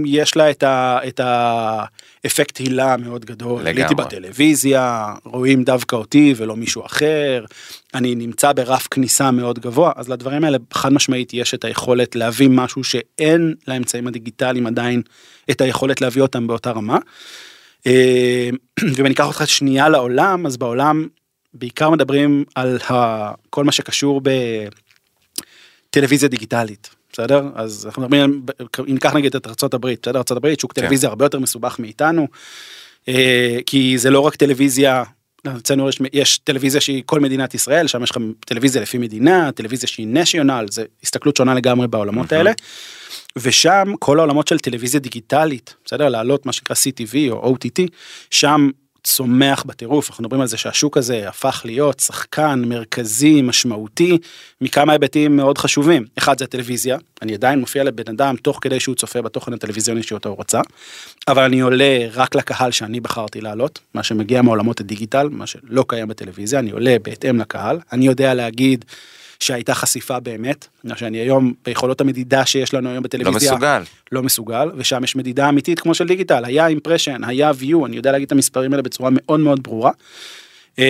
[0.05, 1.19] יש לה את, ה, את
[2.25, 3.61] האפקט הילה מאוד גדול.
[3.61, 3.83] לגמרי.
[3.83, 7.45] עליתי בטלוויזיה, רואים דווקא אותי ולא מישהו אחר,
[7.93, 12.49] אני נמצא ברף כניסה מאוד גבוה, אז לדברים האלה חד משמעית יש את היכולת להביא
[12.49, 15.01] משהו שאין לאמצעים הדיגיטליים עדיין
[15.51, 16.97] את היכולת להביא אותם באותה רמה.
[17.87, 18.49] אה,
[18.95, 21.07] ואם אני אקח אותך שנייה לעולם, אז בעולם
[21.53, 22.77] בעיקר מדברים על
[23.49, 24.21] כל מה שקשור
[25.91, 26.94] בטלוויזיה דיגיטלית.
[27.15, 27.43] בסדר?
[27.55, 28.45] אז אנחנו מדברים,
[28.79, 30.21] אם ניקח נגיד את ארה"ב, בסדר?
[30.31, 30.81] ארה"ב שוק כן.
[30.81, 32.27] טלוויזיה הרבה יותר מסובך מאיתנו,
[33.07, 35.03] אה, כי זה לא רק טלוויזיה,
[35.57, 39.87] אצלנו יש, יש טלוויזיה שהיא כל מדינת ישראל, שם יש לך טלוויזיה לפי מדינה, טלוויזיה
[39.87, 42.51] שהיא נשיונל, זה הסתכלות שונה לגמרי בעולמות האלה.
[43.37, 46.09] ושם כל העולמות של טלוויזיה דיגיטלית, בסדר?
[46.09, 47.83] לעלות מה שנקרא CTV או OTT,
[48.31, 48.69] שם
[49.05, 54.17] צומח בטירוף, אנחנו מדברים על זה שהשוק הזה הפך להיות שחקן מרכזי, משמעותי,
[54.61, 56.05] מכמה היבטים מאוד חשובים.
[56.17, 60.29] אחד זה הטלוויזיה, אני עדיין מופיע לבן אדם תוך כדי שהוא צופה בתוכן הטלוויזיוני שאותו
[60.29, 60.61] הוא רצה,
[61.27, 66.07] אבל אני עולה רק לקהל שאני בחרתי לעלות, מה שמגיע מעולמות הדיגיטל, מה שלא קיים
[66.07, 68.85] בטלוויזיה, אני עולה בהתאם לקהל, אני יודע להגיד
[69.39, 73.83] שהייתה חשיפה באמת, שאני היום ביכולות המדידה שיש לנו היום לא בטלוויזיה, מסוגל.
[74.11, 78.11] לא מסוגל, ושם יש מדידה אמיתית כמו של דיגיטל, היה אימפרשן, היה view, אני יודע
[78.11, 79.91] להגיד את המספרים האלה בצורה מאוד מאוד ברורה.
[80.77, 80.83] אמ,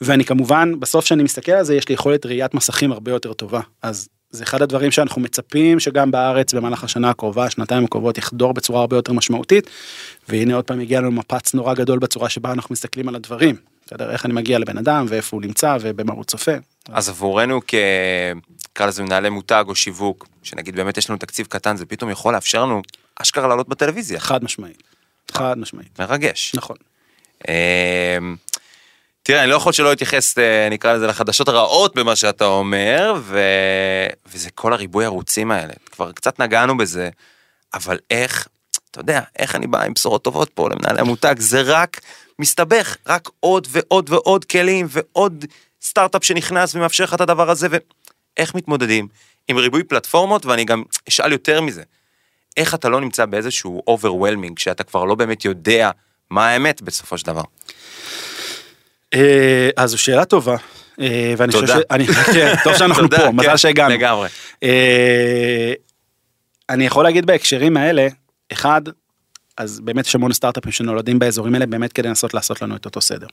[0.00, 3.60] ואני כמובן, בסוף שאני מסתכל על זה, יש לי יכולת ראיית מסכים הרבה יותר טובה.
[3.82, 8.80] אז זה אחד הדברים שאנחנו מצפים שגם בארץ במהלך השנה הקרובה, שנתיים הקרובות, יחדור בצורה
[8.80, 9.70] הרבה יותר משמעותית.
[10.28, 13.56] והנה עוד פעם הגיע לנו מפץ נורא גדול בצורה שבה אנחנו מסתכלים על הדברים.
[13.90, 16.52] בסדר, איך אני מגיע לבן אדם ואיפה הוא נמצא ובמה הוא צופה.
[16.92, 17.74] אז עבורנו כ...
[18.70, 22.34] נקרא לזה מנהלי מותג או שיווק, שנגיד באמת יש לנו תקציב קטן, זה פתאום יכול
[22.34, 22.82] לאפשר לנו
[23.16, 24.20] אשכרה לעלות בטלוויזיה.
[24.20, 24.82] חד משמעית.
[25.32, 25.98] חד משמעית.
[25.98, 26.52] מרגש.
[26.54, 26.76] נכון.
[27.48, 28.36] אמ,
[29.22, 33.40] תראה, אני לא יכול שלא להתייחס, אה, נקרא לזה, לחדשות הרעות במה שאתה אומר, ו...
[34.32, 35.72] וזה כל הריבוי ערוצים האלה.
[35.92, 37.10] כבר קצת נגענו בזה,
[37.74, 38.48] אבל איך,
[38.90, 42.00] אתה יודע, איך אני בא עם בשורות טובות פה למנהלי המותג, זה רק
[42.40, 45.44] מסתבך, רק עוד ועוד ועוד כלים ועוד
[45.82, 49.08] סטארט-אפ שנכנס ומאפשר לך את הדבר הזה, ואיך מתמודדים
[49.48, 51.82] עם ריבוי פלטפורמות, ואני גם אשאל יותר מזה,
[52.56, 55.90] איך אתה לא נמצא באיזשהו overwhelming, שאתה כבר לא באמת יודע
[56.30, 57.42] מה האמת בסופו של דבר.
[59.14, 60.56] אה, אז זו שאלה טובה.
[61.00, 61.78] אה, ואני חושב תודה.
[61.80, 61.82] ש...
[61.90, 63.94] אני- כן, טוב שאנחנו פה, כן, מזל שהגענו.
[63.94, 64.28] לגמרי.
[64.62, 65.72] אה,
[66.70, 68.08] אני יכול להגיד בהקשרים האלה,
[68.52, 68.82] אחד,
[69.56, 73.00] אז באמת יש המון סטארט-אפים שנולדים באזורים האלה באמת כדי לנסות לעשות לנו את אותו
[73.00, 73.26] סדר,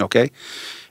[0.00, 0.26] אוקיי?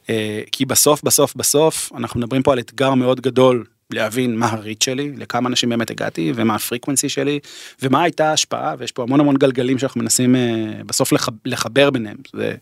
[0.09, 4.81] אה, כי בסוף בסוף בסוף אנחנו מדברים פה על אתגר מאוד גדול להבין מה הריט
[4.81, 7.39] שלי, לכמה אנשים באמת הגעתי ומה הפריקוונסי שלי
[7.81, 10.41] ומה הייתה ההשפעה ויש פה המון המון גלגלים שאנחנו מנסים אה,
[10.85, 12.17] בסוף לח- לחבר ביניהם.
[12.35, 12.55] זה,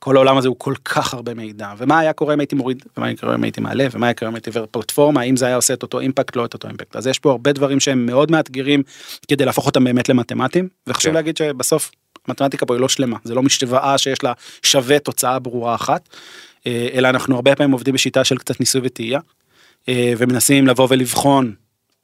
[0.00, 3.06] כל העולם הזה הוא כל כך הרבה מידע ומה היה קורה אם הייתי מוריד ומה
[3.06, 5.56] היה קורה אם הייתי מעלה ומה היה קורה אם הייתי עובר פלטפורמה האם זה היה
[5.56, 8.30] עושה את אותו אימפקט לא את אותו אימפקט אז יש פה הרבה דברים שהם מאוד
[8.30, 8.82] מאתגרים
[9.28, 11.14] כדי להפוך אותם באמת למתמטיים וחשוב כן.
[11.14, 11.90] להגיד שבסוף
[12.28, 14.32] מתמטיקה פה היא לא שלמה זה לא משוואה שיש לה
[14.62, 16.08] שווה תוצאה ברורה אחת
[16.66, 19.20] אה, אלא אנחנו הרבה פעמים עובדים בשיטה של קצת ניסוי וטעייה
[19.88, 21.54] אה, ומנסים לבוא ולבחון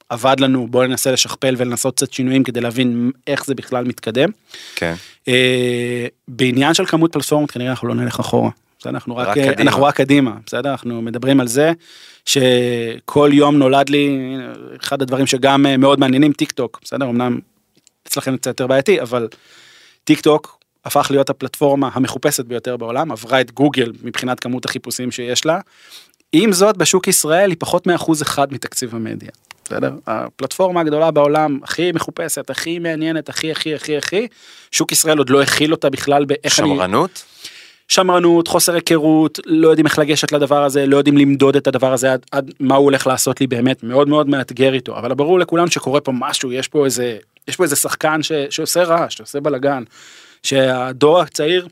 [0.09, 4.29] עבד לנו בוא ננסה לשכפל ולנסות קצת שינויים כדי להבין איך זה בכלל מתקדם.
[4.75, 4.93] כן.
[5.27, 8.49] אה, בעניין של כמות פלטפורמות כנראה אנחנו לא נלך אחורה.
[8.79, 8.91] בסדר?
[8.91, 9.61] אנחנו רק, רק אה, קדימה.
[9.61, 10.71] אנחנו רק קדימה, בסדר?
[10.71, 11.71] אנחנו מדברים על זה
[12.25, 14.35] שכל יום נולד לי
[14.81, 17.05] אחד הדברים שגם אה, מאוד מעניינים טיק טוק, בסדר?
[17.05, 17.39] אמנם
[18.07, 19.27] אצלכם קצת יותר בעייתי, אבל
[20.03, 25.45] טיק טוק הפך להיות הפלטפורמה המחופשת ביותר בעולם, עברה את גוגל מבחינת כמות החיפושים שיש
[25.45, 25.59] לה.
[26.33, 29.29] עם זאת בשוק ישראל היא פחות מאחוז אחד מתקציב המדיה.
[29.67, 29.91] בסדר?
[30.07, 34.27] הפלטפורמה הגדולה בעולם הכי מחופשת, הכי מעניינת, הכי הכי הכי הכי,
[34.71, 36.67] שוק ישראל עוד לא הכיל אותה בכלל באיך אני...
[36.67, 37.23] שמרנות?
[37.87, 42.13] שמרנות, חוסר היכרות, לא יודעים איך לגשת לדבר הזה, לא יודעים למדוד את הדבר הזה
[42.13, 45.67] עד, עד מה הוא הולך לעשות לי באמת, מאוד מאוד מאתגר איתו, אבל ברור לכולם
[45.67, 49.83] שקורה פה משהו, יש פה איזה, יש פה איזה שחקן ש, שעושה רעש, שעושה בלאגן,
[50.43, 51.67] שהדור הצעיר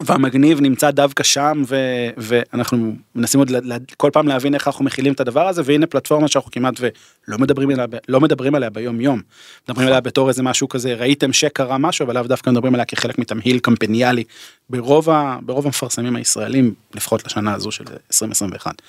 [0.00, 1.76] והמגניב נמצא דווקא שם ו,
[2.16, 3.50] ואנחנו מנסים עוד
[3.96, 7.70] כל פעם להבין איך אנחנו מכילים את הדבר הזה והנה פלטפורמה שאנחנו כמעט ולא מדברים
[7.70, 9.20] עליה, לא מדברים עליה ביום יום.
[9.68, 13.18] מדברים עליה בתור איזה משהו כזה ראיתם שקרה משהו אבל לאו דווקא מדברים עליה כחלק
[13.18, 14.24] מתמהיל קמפניאלי
[14.70, 18.82] ברוב, ה, ברוב המפרסמים הישראלים לפחות לשנה הזו של 2021.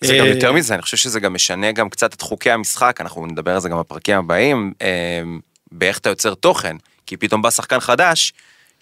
[0.00, 3.00] זה גם אה, יותר מזה, אני חושב שזה גם משנה גם קצת את חוקי המשחק,
[3.00, 5.22] אנחנו נדבר על זה גם בפרקים הבאים, אה,
[5.72, 8.32] באיך אתה יוצר תוכן, כי פתאום בא שחקן חדש,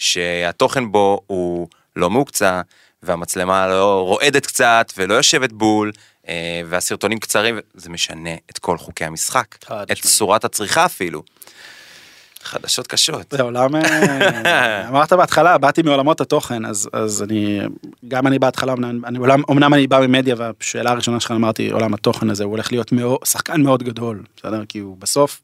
[0.03, 2.61] שהתוכן בו הוא לא מהוקצע,
[3.03, 5.93] והמצלמה לא רועדת קצת, ולא יושבת בול,
[6.29, 9.93] אה, והסרטונים קצרים, זה משנה את כל חוקי המשחק, את.
[10.01, 11.23] צורת הצריכה אפילו.
[12.43, 13.27] חדשות קשות.
[13.31, 13.71] זה עולם,
[14.89, 17.61] אמרת בהתחלה, באתי מעולמות התוכן, אז, אז אני,
[18.09, 22.31] גם אני בהתחלה, אני, עולם, אמנם אני בא ממדיה, והשאלה הראשונה שלך אמרתי, עולם התוכן
[22.31, 24.65] הזה, הוא הולך להיות מאוד, שחקן מאוד גדול, בסדר?
[24.69, 25.43] כי הוא בסוף,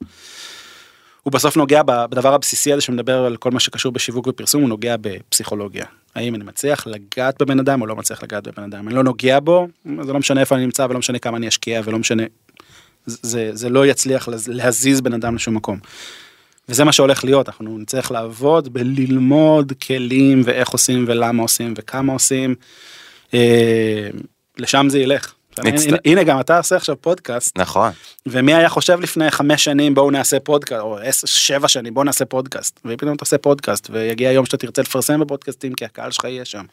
[1.28, 4.96] הוא בסוף נוגע בדבר הבסיסי הזה שמדבר על כל מה שקשור בשיווק ופרסום, הוא נוגע
[5.00, 5.84] בפסיכולוגיה.
[6.14, 9.40] האם אני מצליח לגעת בבן אדם או לא מצליח לגעת בבן אדם, אני לא נוגע
[9.40, 9.68] בו,
[10.02, 12.22] זה לא משנה איפה אני נמצא ולא משנה כמה אני אשקיע ולא משנה,
[13.06, 15.78] זה, זה לא יצליח להזיז בן אדם לשום מקום.
[16.68, 22.54] וזה מה שהולך להיות, אנחנו נצטרך לעבוד בללמוד כלים ואיך עושים ולמה עושים וכמה עושים.
[23.34, 24.08] אה,
[24.58, 25.34] לשם זה ילך.
[25.64, 27.92] מצט- הנה, הנה גם אתה עושה עכשיו פודקאסט נכון.
[28.26, 32.24] ומי היה חושב לפני חמש שנים בואו נעשה פודקאסט או עשר, שבע שנים בואו נעשה
[32.24, 36.44] פודקאסט ופתאום אתה עושה פודקאסט ויגיע היום שאתה תרצה לפרסם בפודקאסטים כי הקהל שלך יהיה
[36.44, 36.64] שם.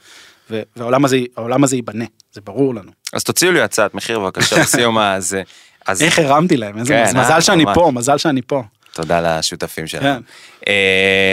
[0.51, 2.91] ו- והעולם הזה העולם הזה ייבנה זה ברור לנו.
[3.13, 5.41] אז תוציאו לי הצעת מחיר בבקשה לסיום הזה.
[5.87, 7.75] אז איך הרמתי להם איזה כן, מזל, אה, מזל שאני ממש.
[7.75, 8.63] פה מזל שאני פה.
[8.93, 10.03] תודה לשותפים שלנו.
[10.65, 10.71] כן.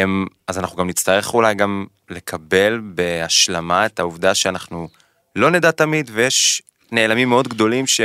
[0.05, 4.89] אמ, אז אנחנו גם נצטרך אולי גם לקבל בהשלמה את העובדה שאנחנו
[5.37, 6.63] לא נדע תמיד ויש
[6.93, 8.01] נעלמים מאוד גדולים ש...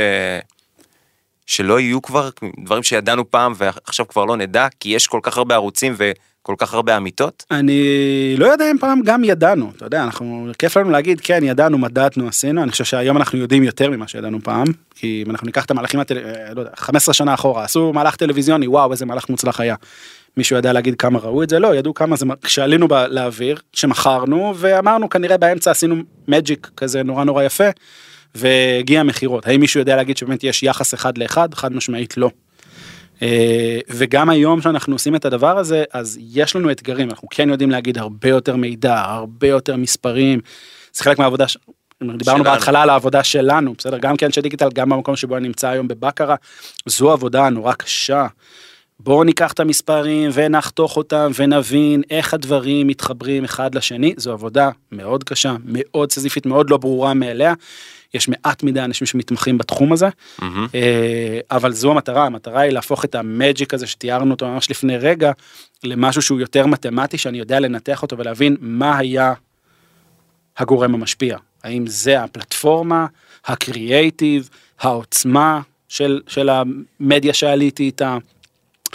[1.48, 2.30] שלא יהיו כבר
[2.64, 6.74] דברים שידענו פעם ועכשיו כבר לא נדע כי יש כל כך הרבה ערוצים וכל כך
[6.74, 7.44] הרבה אמיתות.
[7.50, 11.78] אני לא יודע אם פעם גם ידענו, אתה יודע, אנחנו, כיף לנו להגיד, כן, ידענו,
[11.78, 15.64] מדדנו, עשינו, אני חושב שהיום אנחנו יודעים יותר ממה שידענו פעם, כי אם אנחנו ניקח
[15.64, 16.18] את המהלכים, הטל...
[16.18, 19.74] אה, לא יודע, 15 שנה אחורה, עשו מהלך טלוויזיוני, וואו, איזה מהלך מוצלח היה.
[20.36, 21.58] מישהו ידע להגיד כמה ראו את זה?
[21.58, 25.96] לא, ידעו כמה זה, כשעלינו לאוויר, שמכרנו, ואמרנו, כנראה באמצע עשינו
[26.28, 27.68] מג'יק כזה נורא נורא יפה,
[28.34, 29.46] והגיע מכירות.
[29.46, 31.54] האם מישהו יודע להגיד שבאמת יש יחס אחד לאחד?
[31.54, 32.30] חד משמעית לא.
[33.22, 37.70] אה, וגם היום שאנחנו עושים את הדבר הזה, אז יש לנו אתגרים, אנחנו כן יודעים
[37.70, 40.40] להגיד הרבה יותר מידע, הרבה יותר מספרים.
[40.92, 41.56] זה חלק מהעבודה, ש...
[42.02, 42.44] דיברנו שלנו.
[42.44, 43.98] בהתחלה על העבודה שלנו, בסדר?
[43.98, 46.34] גם כאנשי דיגיטל, גם במקום שבו אני נמצא היום בבקרה,
[46.86, 48.26] זו עבודה נורא קשה.
[49.00, 55.24] בואו ניקח את המספרים ונחתוך אותם ונבין איך הדברים מתחברים אחד לשני, זו עבודה מאוד
[55.24, 57.54] קשה, מאוד סזיפית, מאוד לא ברורה מאליה.
[58.14, 60.08] יש מעט מדי אנשים שמתמחים בתחום הזה.
[60.74, 65.32] אה, אבל זו המטרה, המטרה היא להפוך את המג'יק הזה שתיארנו אותו ממש לפני רגע,
[65.84, 69.32] למשהו שהוא יותר מתמטי, שאני יודע לנתח אותו ולהבין מה היה
[70.58, 71.38] הגורם המשפיע.
[71.64, 73.06] האם זה הפלטפורמה,
[73.46, 74.48] הקריאייטיב,
[74.80, 78.18] העוצמה של, של המדיה שעליתי איתה,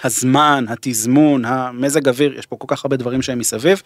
[0.04, 3.82] הזמן, התזמון, המזג אוויר, יש פה כל כך הרבה דברים שהם מסביב.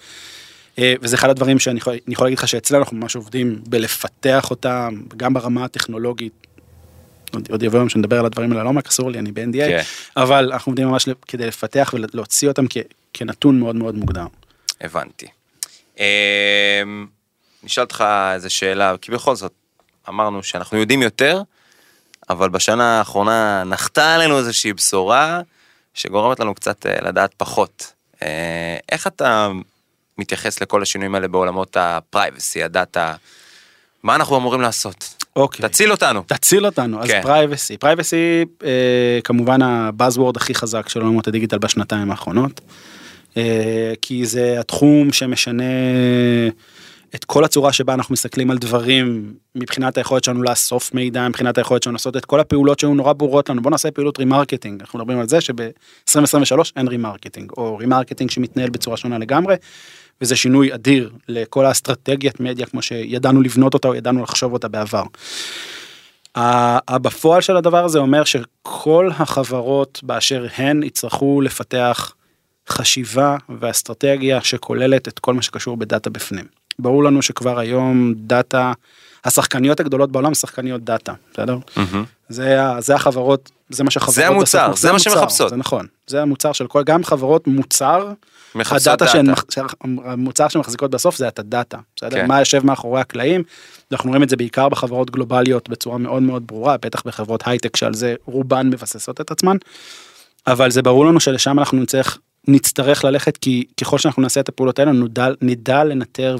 [0.80, 5.02] אה, וזה אחד הדברים שאני יכול, יכול להגיד לך שאצלנו אנחנו ממש עובדים בלפתח אותם,
[5.18, 6.48] גם ברמה הטכנולוגית.
[7.34, 9.82] עוד, עוד יבוא יום שנדבר על הדברים האלה לעומק, אסור לי, אני ב-NDA, כן.
[10.18, 12.78] אבל אנחנו עובדים ממש כדי לפתח ולהוציא אותם כ,
[13.14, 14.26] כנתון מאוד מאוד מוגדר.
[14.82, 15.28] הבנתי.
[16.00, 16.04] אמ,
[17.64, 19.52] נשאל אותך איזה שאלה, כי בכל זאת,
[20.10, 21.42] אמרנו שאנחנו יודעים יותר,
[22.30, 25.42] אבל בשנה האחרונה נחתה עלינו איזושהי בשורה
[25.98, 27.94] שגורמת לנו קצת אה, לדעת פחות.
[28.24, 29.50] אה, איך אתה
[30.18, 33.14] מתייחס לכל השינויים האלה בעולמות ה privacy, הדאטה?
[34.04, 35.24] מה אנחנו אמורים לעשות?
[35.36, 35.70] אוקיי.
[35.70, 36.24] תציל אותנו.
[36.28, 37.10] תציל אותנו, אז.
[37.22, 42.62] privacy, privacy אה, כמובן ה buzzword הכי חזק של עולמות הדיגיטל בשנתיים האחרונות,
[43.38, 45.64] אה, כי זה התחום שמשנה
[47.16, 51.84] את כל הצורה שבה אנחנו מסתכלים על דברים מבחינת היכולת שלנו לאסוף מידע, מבחינת היכולת
[51.84, 55.20] שלנו לעשות את כל הפעולות שהיו נורא ברורות לנו, בוא נעשה פעילות remarketing, אנחנו מדברים
[55.20, 59.56] על זה שב-2023 אין remarketing, או remarketing שמתנהל בצורה שונה לגמרי,
[60.22, 65.04] וזה שינוי אדיר לכל האסטרטגיית מדיה כמו שידענו לבנות אותה או ידענו לחשוב אותה בעבר.
[66.36, 72.14] הבפועל של הדבר הזה אומר שכל החברות באשר הן יצטרכו לפתח
[72.70, 76.57] חשיבה ואסטרטגיה שכוללת את כל מה שקשור בדאטה בפנים.
[76.80, 78.74] ברור לנו שכבר היום דאטה,
[79.26, 81.58] השחקניות הגדולות בעולם שחקניות דאטה, בסדר?
[81.78, 82.04] מהמם.
[82.30, 84.16] זה, זה החברות, זה מה שחברות...
[84.16, 85.50] זה המוצר, בסוף- זה מה שמחפשות.
[85.50, 88.12] זה נכון, זה המוצר של כל, גם חברות מוצר,
[88.56, 89.26] הדאטה שהן,
[90.06, 92.18] המוצר שמחזיקות בסוף זה את הדאטה, בסדר?
[92.18, 92.28] כן.
[92.28, 93.44] מה יושב מאחורי הקלעים,
[93.92, 97.94] אנחנו רואים את זה בעיקר בחברות גלובליות בצורה מאוד מאוד ברורה, בטח בחברות הייטק שעל
[97.94, 99.58] זה רובן מבססות את עצמן,
[100.48, 104.80] אבל זה ברור לנו שלשם אנחנו נצטרך, נצטרך ללכת, כי ככל שאנחנו נעשה את הפעולות
[104.80, 106.38] האלה, נדע, נדע לנטר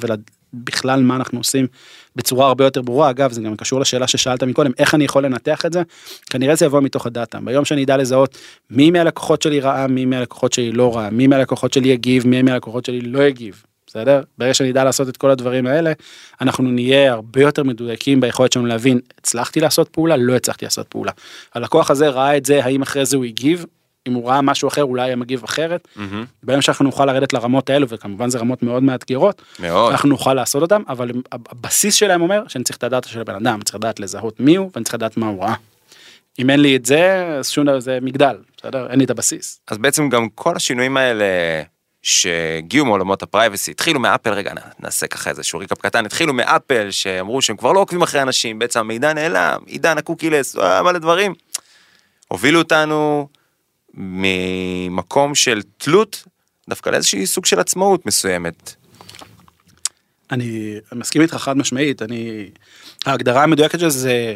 [0.54, 1.68] ובכלל מה אנחנו עושים
[2.16, 3.10] בצורה הרבה יותר ברורה.
[3.10, 5.82] אגב, זה גם קשור לשאלה ששאלת מקודם, איך אני יכול לנתח את זה?
[6.30, 7.40] כנראה זה יבוא מתוך הדאטה.
[7.44, 8.38] ביום שאני אדע לזהות
[8.70, 12.86] מי מהלקוחות שלי ראה, מי מהלקוחות שלי לא ראה, מי מהלקוחות שלי יגיב, מי מהלקוחות
[12.86, 13.64] שלי לא יגיב.
[13.88, 14.22] בסדר?
[14.38, 15.94] ברגע שאני אדע לעשות את כל הדברים האלה,
[16.42, 21.12] אנחנו נהיה הרבה יותר מדויקים ביכולת שלנו להבין, הצלחתי לעשות פעולה, לא הצלחתי לעשות פעולה.
[21.56, 23.66] הלקוח הזה ראה את זה, האם אחרי זה הוא הגיב,
[24.08, 25.88] אם הוא ראה משהו אחר, אולי היה מגיב אחרת.
[25.96, 26.26] מהמם.
[26.44, 29.92] ביום שאנחנו נוכל לרדת לרמות האלו, וכמובן זה רמות מאוד מאתגרות, מאוד.
[29.92, 33.56] אנחנו נוכל לעשות אותם, אבל הבסיס שלהם אומר שאני צריך את הדאטה של הבן אדם,
[33.56, 35.54] אני צריך לדעת לזהות מי הוא, ואני צריך לדעת מה הוא ראה.
[36.40, 38.88] אם אין לי את זה, אז שום דבר, זה מגדל, בסדר?
[38.90, 39.60] אין לי את הבסיס.
[39.68, 41.26] אז בעצם גם כל השינויים האלה
[42.02, 47.42] שהגיעו מעולמות ה privacy, התחילו מאפל, רגע נעשה ככה איזשהו recap קטן, התחילו מאפל שאמרו
[47.42, 51.34] שהם כבר לא עוקבים אחרי אנשים, בעצם המידע נעלם, עידן ה cookieless, אה, מלא דברים.
[52.28, 53.28] הובילו אותנו
[53.94, 56.24] ממקום של תלות
[56.70, 58.76] דווקא לאיזשהי סוג של עצמאות מסוימת.
[60.32, 62.50] אני מסכים איתך חד משמעית, אני...
[63.06, 64.36] ההגדרה המדויקת של זה,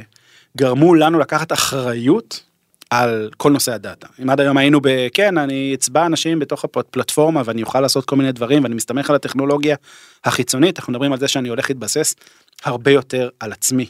[0.58, 2.44] גרמו לנו לקחת אחריות
[2.90, 4.08] על כל נושא הדאטה.
[4.22, 5.08] אם עד היום היינו ב...
[5.14, 9.16] כן, אני אצבע אנשים בתוך הפלטפורמה ואני אוכל לעשות כל מיני דברים ואני מסתמך על
[9.16, 9.76] הטכנולוגיה
[10.24, 12.16] החיצונית, אנחנו מדברים על זה שאני הולך להתבסס
[12.64, 13.90] הרבה יותר על עצמי.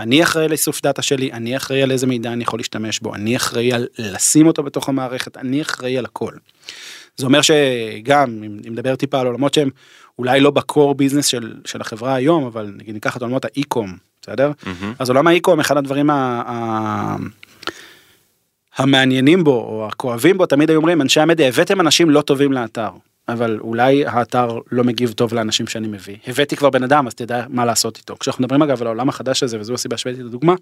[0.00, 3.36] אני אחראי לאיסוף דאטה שלי, אני אחראי על איזה מידע אני יכול להשתמש בו, אני
[3.36, 6.32] אחראי על לשים אותו בתוך המערכת, אני אחראי על הכל.
[7.16, 9.70] זה אומר שגם, אם נדבר טיפה על עולמות שהם
[10.18, 13.51] אולי לא ב core business של, של החברה היום, אבל נגיד ניקח את עולמות ה
[13.51, 14.52] e-com, בסדר?
[14.66, 14.94] מהמם.
[14.98, 16.42] אז עולם ה e-com, אחד הדברים ה...
[16.46, 17.16] ה...
[18.76, 22.90] המעניינים בו או הכואבים בו תמיד היו אומרים אנשי המדיה הבאתם אנשים לא טובים לאתר.
[23.30, 26.16] אבל אולי האתר לא מגיב טוב לאנשים שאני מביא.
[26.26, 28.16] הבאתי כבר בן אדם אז תדע מה לעשות איתו.
[28.20, 30.54] כשאנחנו מדברים אגב על העולם החדש הזה וזו הסיבה שהבאתי את הדוגמה.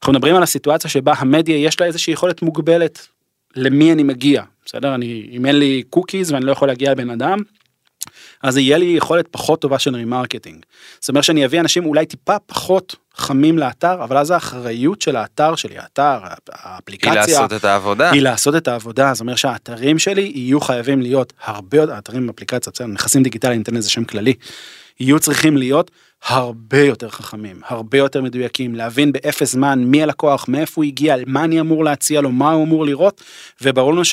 [0.00, 3.06] אנחנו מדברים על הסיטואציה שבה המדיה יש לה איזושהי יכולת מוגבלת
[3.56, 4.42] למי אני מגיע.
[4.66, 4.94] בסדר?
[4.94, 7.38] אני, אם אין לי cookies ואני לא יכול להגיע לבן אדם,
[8.42, 10.64] אז יהיה לי יכולת פחות טובה של remarketing.
[11.00, 15.54] זאת אומרת שאני אביא אנשים אולי טיפה פחות חמים לאתר, אבל אז האחריות של האתר
[15.54, 16.18] שלי, האתר,
[16.52, 18.10] האפליקציה, היא לעשות את העבודה.
[18.10, 22.74] היא לעשות את העבודה, זאת אומרת שהאתרים שלי יהיו חייבים להיות הרבה יותר, אתרים אפליקציות,
[22.74, 24.34] בסדר, נכסים דיגיטליים, ניתן לזה שם כללי,
[25.00, 25.90] יהיו צריכים להיות
[26.26, 31.44] הרבה יותר חכמים, הרבה יותר מדויקים, להבין באפס זמן מי הלקוח, מאיפה הוא הגיע, מה
[31.44, 33.22] אני אמור להציע לו, מה הוא אמור לראות,
[33.62, 34.04] וברור לנו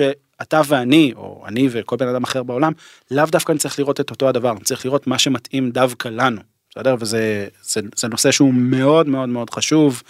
[0.43, 2.71] שאתה ואני, או אני וכל בן אדם אחר בעולם,
[3.11, 6.41] לאו דווקא אני צריך לראות את אותו הדבר, אני צריך לראות מה שמתאים דווקא לנו,
[6.71, 6.95] בסדר?
[6.99, 10.03] וזה זה, זה נושא שהוא מאוד מאוד מאוד חשוב,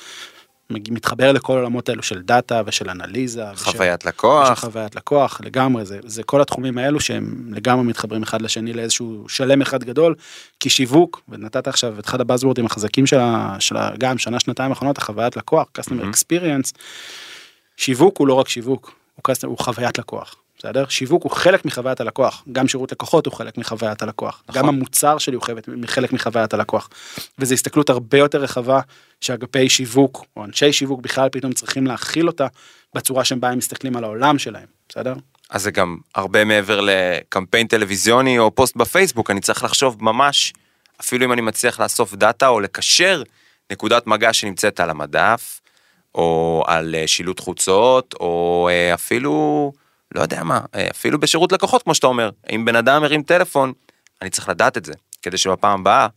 [0.69, 3.43] מתחבר לכל העולמות האלו של דאטה ושל אנליזה.
[3.55, 4.51] חוויית ושל, לקוח.
[4.51, 9.25] ושל חוויית לקוח, לגמרי, זה, זה כל התחומים האלו שהם לגמרי מתחברים אחד לשני לאיזשהו
[9.29, 10.15] שלם אחד גדול,
[10.59, 14.71] כי שיווק, ונתת עכשיו את אחד הבאזוורדים החזקים של, ה, של ה, גם שנה שנתיים
[14.71, 16.15] האחרונות, החוויית לקוח, customer Mhm.
[16.15, 16.71] experience,
[17.77, 20.35] שיווק הוא לא רק שיווק, הוא, customer, הוא חוויית לקוח.
[20.57, 20.87] בסדר?
[20.87, 24.61] שיווק הוא חלק מחוויית הלקוח, גם שירות לקוחות הוא חלק מחוויית הלקוח, נכון.
[24.61, 25.43] גם המוצר שלי הוא
[25.87, 26.89] חלק מחוויית הלקוח.
[27.39, 28.79] וזו הסתכלות הרבה יותר רחבה
[29.21, 32.47] שאגפי שיווק או אנשי שיווק בכלל פתאום צריכים להכיל אותה
[32.95, 35.13] בצורה שבה הם מסתכלים על העולם שלהם, בסדר?
[35.49, 40.53] אז זה גם הרבה מעבר לקמפיין טלוויזיוני או פוסט בפייסבוק, אני צריך לחשוב ממש,
[41.01, 43.23] אפילו אם אני מצליח לאסוף data או לקשר
[43.71, 45.59] נקודת מגע שנמצאת על המדף,
[46.15, 49.71] או על אה, שילוט חוצות, או אה, אפילו,
[50.15, 52.29] לא יודע מה, אה, אפילו בשירות לקוחות, כמו שאתה אומר.
[52.51, 53.73] אם בן אדם מרים טלפון,
[54.21, 56.07] אני צריך לדעת את זה, כדי שבפעם הבאה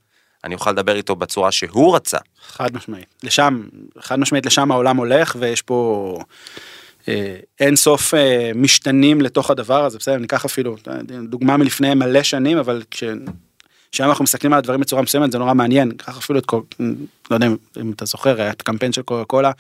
[0.45, 2.19] אני אוכל לדבר איתו בצורה שהוא רצה.
[2.43, 3.07] חד משמעית.
[3.23, 3.63] לשם,
[4.01, 6.19] חד משמעית לשם העולם הולך ויש פה
[7.61, 8.15] אין סוף
[8.55, 10.77] משתנים לתוך הדבר הזה, בסדר, ניקח אפילו
[11.29, 13.05] דוגמה מלפני מלא שנים, אבל כש...
[13.93, 16.61] כשאנחנו אנחנו מסתכלים על הדברים בצורה מסוימת זה נורא מעניין, קח אפילו את כל,
[17.31, 17.47] לא יודע
[17.81, 19.51] אם- אתה זוכר, היה את הקמפיין של קוקה קולה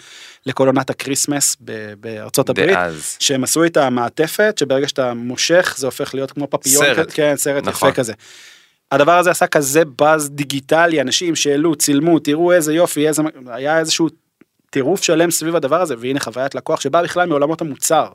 [0.47, 1.57] לכל עונת ה Christmas
[2.01, 3.17] בארצות הברית, דאז.
[3.21, 7.09] שהם עשו את המעטפת שברגע שאתה מושך זה הופך להיות כמו פפיון, סרט.
[7.15, 7.89] כן סרט נכון.
[7.89, 8.12] יפה כזה.
[8.93, 14.09] הדבר הזה עשה כזה באז דיגיטלי, אנשים שהעלו, צילמו, תראו איזה יופי, איזה, היה איזשהו
[14.71, 18.09] טירוף שלם סביב הדבר הזה, והנה חוויית לקוח שבאה בכלל מעולמות המוצר.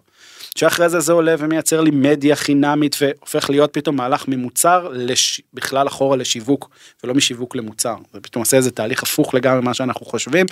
[0.57, 5.41] שאחרי זה זה עולה ומייצר לי מדיה חינמית והופך להיות פתאום מהלך ממוצר לש...
[5.53, 6.69] בכלל אחורה לשיווק
[7.03, 7.95] ולא משיווק למוצר.
[8.13, 10.45] זה פתאום עושה איזה תהליך הפוך לגמרי ממה שאנחנו חושבים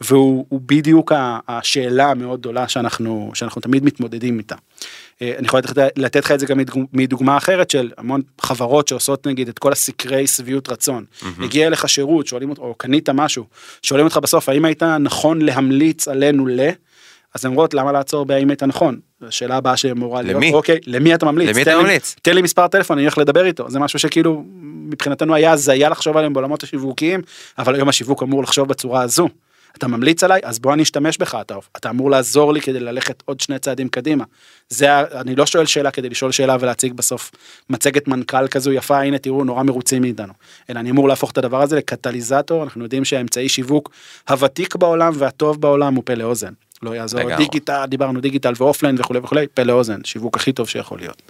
[0.00, 1.12] והוא הוא בדיוק
[1.48, 4.54] השאלה המאוד גדולה שאנחנו שאנחנו תמיד מתמודדים איתה.
[5.22, 8.88] אה, אני יכול לתת, לתת לך את זה גם מדוג- מדוגמה אחרת של המון חברות
[8.88, 11.04] שעושות נגיד את כל הסקרי שביעות רצון.
[11.44, 13.44] הגיע אליך שירות שואלים אותך או קנית משהו
[13.82, 16.60] שואלים אותך בסוף האם היית נכון להמליץ עלינו ל...
[17.34, 18.98] אז הן אומרות למה לעצור בהאם היית נכון.
[19.22, 20.52] השאלה הבאה שאמורה להיות למי?
[20.52, 22.16] אוקיי למי אתה ממליץ למי אתה תן לי- ממליץ?
[22.22, 24.44] תן לי מספר טלפון אני הולך לדבר איתו זה משהו שכאילו
[24.88, 27.20] מבחינתנו היה הזיה לחשוב עליהם בעולמות השיווקיים
[27.58, 29.28] אבל היום השיווק אמור לחשוב בצורה הזו.
[29.78, 33.22] אתה ממליץ עליי אז בוא אני אשתמש בך אתה, אתה אמור לעזור לי כדי ללכת
[33.24, 34.24] עוד שני צעדים קדימה.
[34.68, 37.30] זה אני לא שואל שאלה כדי לשאול שאלה ולהציג בסוף
[37.70, 40.32] מצגת מנכ"ל כזו יפה הנה תראו נורא מרוצים מאיתנו.
[40.70, 43.90] אלא אני אמור להפוך את הדבר הזה לקטליזטור אנחנו יודעים שהאמצעי שיווק
[44.28, 46.52] הוותיק בעולם והטוב בעולם הוא פה לאוזן.
[46.84, 47.36] לא יעזור לגמרי.
[47.36, 51.22] דיגיטל דיברנו דיגיטל ו offline וכולי וכולי פה לאוזן שיווק הכי טוב שיכול להיות.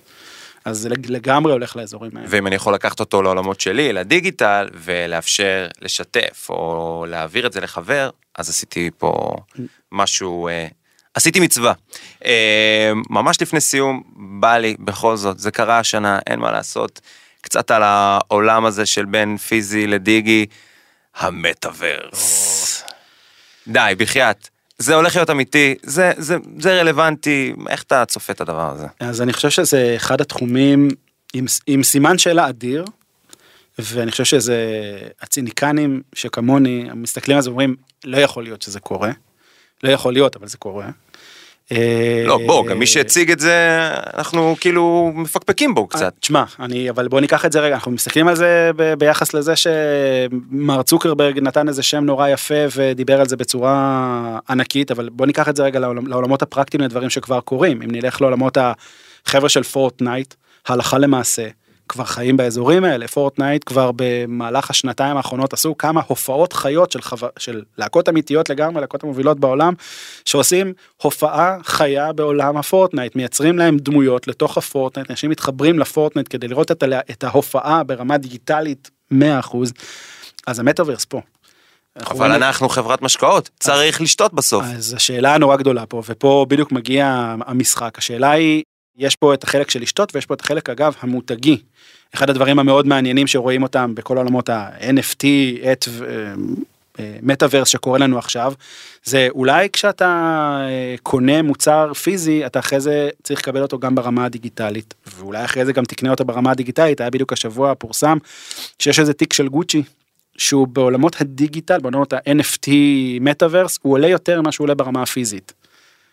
[0.65, 2.27] אז זה לג- לגמרי הולך לאזורים האלה.
[2.31, 8.11] ואם אני יכול לקחת אותו לעולמות שלי, לדיגיטל, ולאפשר לשתף או להעביר את זה לחבר,
[8.39, 9.35] אז עשיתי פה
[9.93, 10.67] משהו, אה,
[11.15, 11.73] עשיתי מצווה.
[12.25, 17.01] אה, ממש לפני סיום, בא לי בכל זאת, זה קרה השנה, אין מה לעשות,
[17.41, 20.47] קצת על העולם הזה של בין פיזי לדיגי,
[21.17, 22.85] המטאוורס.
[23.69, 24.49] די, בחייאת.
[24.79, 28.87] זה הולך להיות אמיתי, זה, זה, זה רלוונטי, איך אתה צופה את הדבר הזה?
[29.01, 30.89] אז אני חושב שזה אחד התחומים
[31.35, 32.85] עם, עם סימן שאלה אדיר,
[33.79, 34.57] ואני חושב שזה
[35.21, 39.11] הציניקנים שכמוני מסתכלים על זה ואומרים לא יכול להיות שזה קורה,
[39.83, 40.91] לא יכול להיות אבל זה קורה.
[42.27, 46.15] לא, בוא, גם מי שהציג את זה, אנחנו כאילו מפקפקים בו קצת.
[46.21, 49.53] תשמע, אני, אבל בוא ניקח את זה רגע, אנחנו מסתכלים על זה ב, ביחס לזה
[49.57, 55.49] שמר צוקרברג נתן איזה שם נורא יפה ודיבר על זה בצורה ענקית, אבל בוא ניקח
[55.49, 58.59] את זה רגע לעול- לעולמות הפרקטיים לדברים שכבר קורים, אם נלך לעולמות
[59.27, 60.35] החבר'ה של פורטנייט,
[60.69, 61.47] הלכה למעשה.
[61.89, 67.17] כבר חיים באזורים האלה, פורטנייט כבר במהלך השנתיים האחרונות עשו כמה הופעות חיות של, חו...
[67.39, 69.75] של להקות אמיתיות לגמרי, להקות המובילות בעולם,
[70.25, 76.71] שעושים הופעה חיה בעולם הפורטנייט, מייצרים להם דמויות לתוך הפורטנייט, אנשים מתחברים לפורטנייט כדי לראות
[76.71, 76.87] את, ה...
[77.11, 79.17] את ההופעה ברמה דיגיטלית 100%,
[80.47, 81.21] אז המטאוורס פה.
[81.97, 84.65] אנחנו אבל רואים- אנחנו חברת משקאות, צריך לשתות בסוף.
[84.77, 87.99] אז השאלה הנורא גדולה פה, ופה בדיוק מגיע המשחק.
[87.99, 88.63] השאלה היא,
[88.97, 91.63] יש פה את החלק של לשתות ויש פה את החלק אגב המותגי.
[92.15, 95.25] אחד הדברים המאוד מעניינים שרואים אותם בכל עולמות ה-NFT,
[95.73, 95.89] את
[97.23, 98.53] מטאוורס שקורה לנו עכשיו,
[99.05, 100.07] זה אולי כשאתה
[100.69, 105.65] אה, קונה מוצר פיזי, אתה אחרי זה צריך לקבל אותו גם ברמה הדיגיטלית, ואולי אחרי
[105.65, 108.19] זה גם תקנה אותו ברמה הדיגיטלית, היה בדיוק השבוע פורסם
[108.79, 109.83] שיש איזה תיק של גוצ'י.
[110.37, 112.69] שהוא בעולמות הדיגיטל, בעולמות ה-NFT
[113.21, 115.53] מטאוורס, הוא עולה יותר ממה שהוא עולה ברמה הפיזית.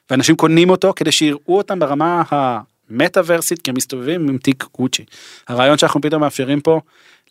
[0.10, 2.22] ואנשים קונים אותו כדי שיראו אותם ברמה
[2.92, 5.06] המטאוורסית כמסתובבים עם תיק גוצ'י.
[5.48, 6.82] הרעיון שאנחנו פתאום מאפשרים פה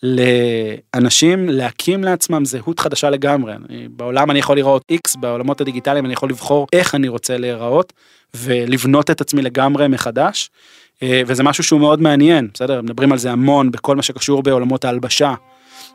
[0.02, 3.52] לאנשים להקים לעצמם זהות חדשה לגמרי.
[3.90, 7.92] בעולם אני יכול לראות X, בעולמות הדיגיטליים אני יכול לבחור איך אני רוצה להיראות
[8.34, 10.50] ולבנות את עצמי לגמרי מחדש.
[11.02, 12.82] אה, וזה משהו שהוא מאוד מעניין, בסדר?
[12.82, 15.34] מדברים על זה המון בכל מה שקשור בעולמות ההלבשה.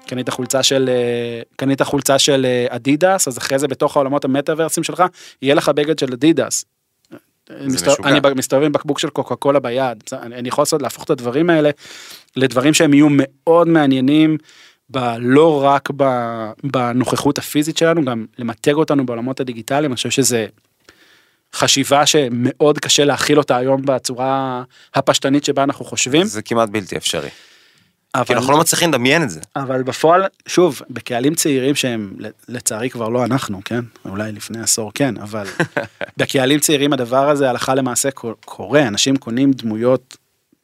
[0.08, 4.84] קנית חולצה של אה, קנית חולצה של אה, אדידס אז אחרי זה בתוך העולמות המטאוורסים
[4.84, 5.04] שלך
[5.42, 6.66] יהיה לך בגד של אדידס.
[7.62, 8.06] מסתובב-.
[8.06, 11.70] אני מסתובב עם בקבוק של קוקה קולה ביד אני יכול לעשות להפוך את הדברים האלה
[12.36, 14.38] לדברים שהם יהיו מאוד מעניינים.
[14.90, 20.48] ב- לא רק ב- בנוכחות הפיזית שלנו גם למתג אותנו בעולמות הדיגיטליים אני חושב שזה
[21.56, 24.64] חשיבה שמאוד קשה להכיל אותה היום בצורה
[24.96, 26.26] הפשטנית שבה אנחנו חושבים.
[26.26, 27.30] זה כמעט בלתי אפשרי.
[28.16, 29.40] אבל- כי אנחנו לא מצליחים לדמיין את זה.
[29.56, 32.14] אבל בפועל, שוב, בקהלים צעירים שהם
[32.50, 33.80] לצערי כבר לא אנחנו, כן?
[34.06, 35.46] אולי לפני עשור כן, אבל
[36.18, 40.18] בקהלים צעירים הדבר הזה הלכה למעשה קו- קורה, אנשים קונים דמויות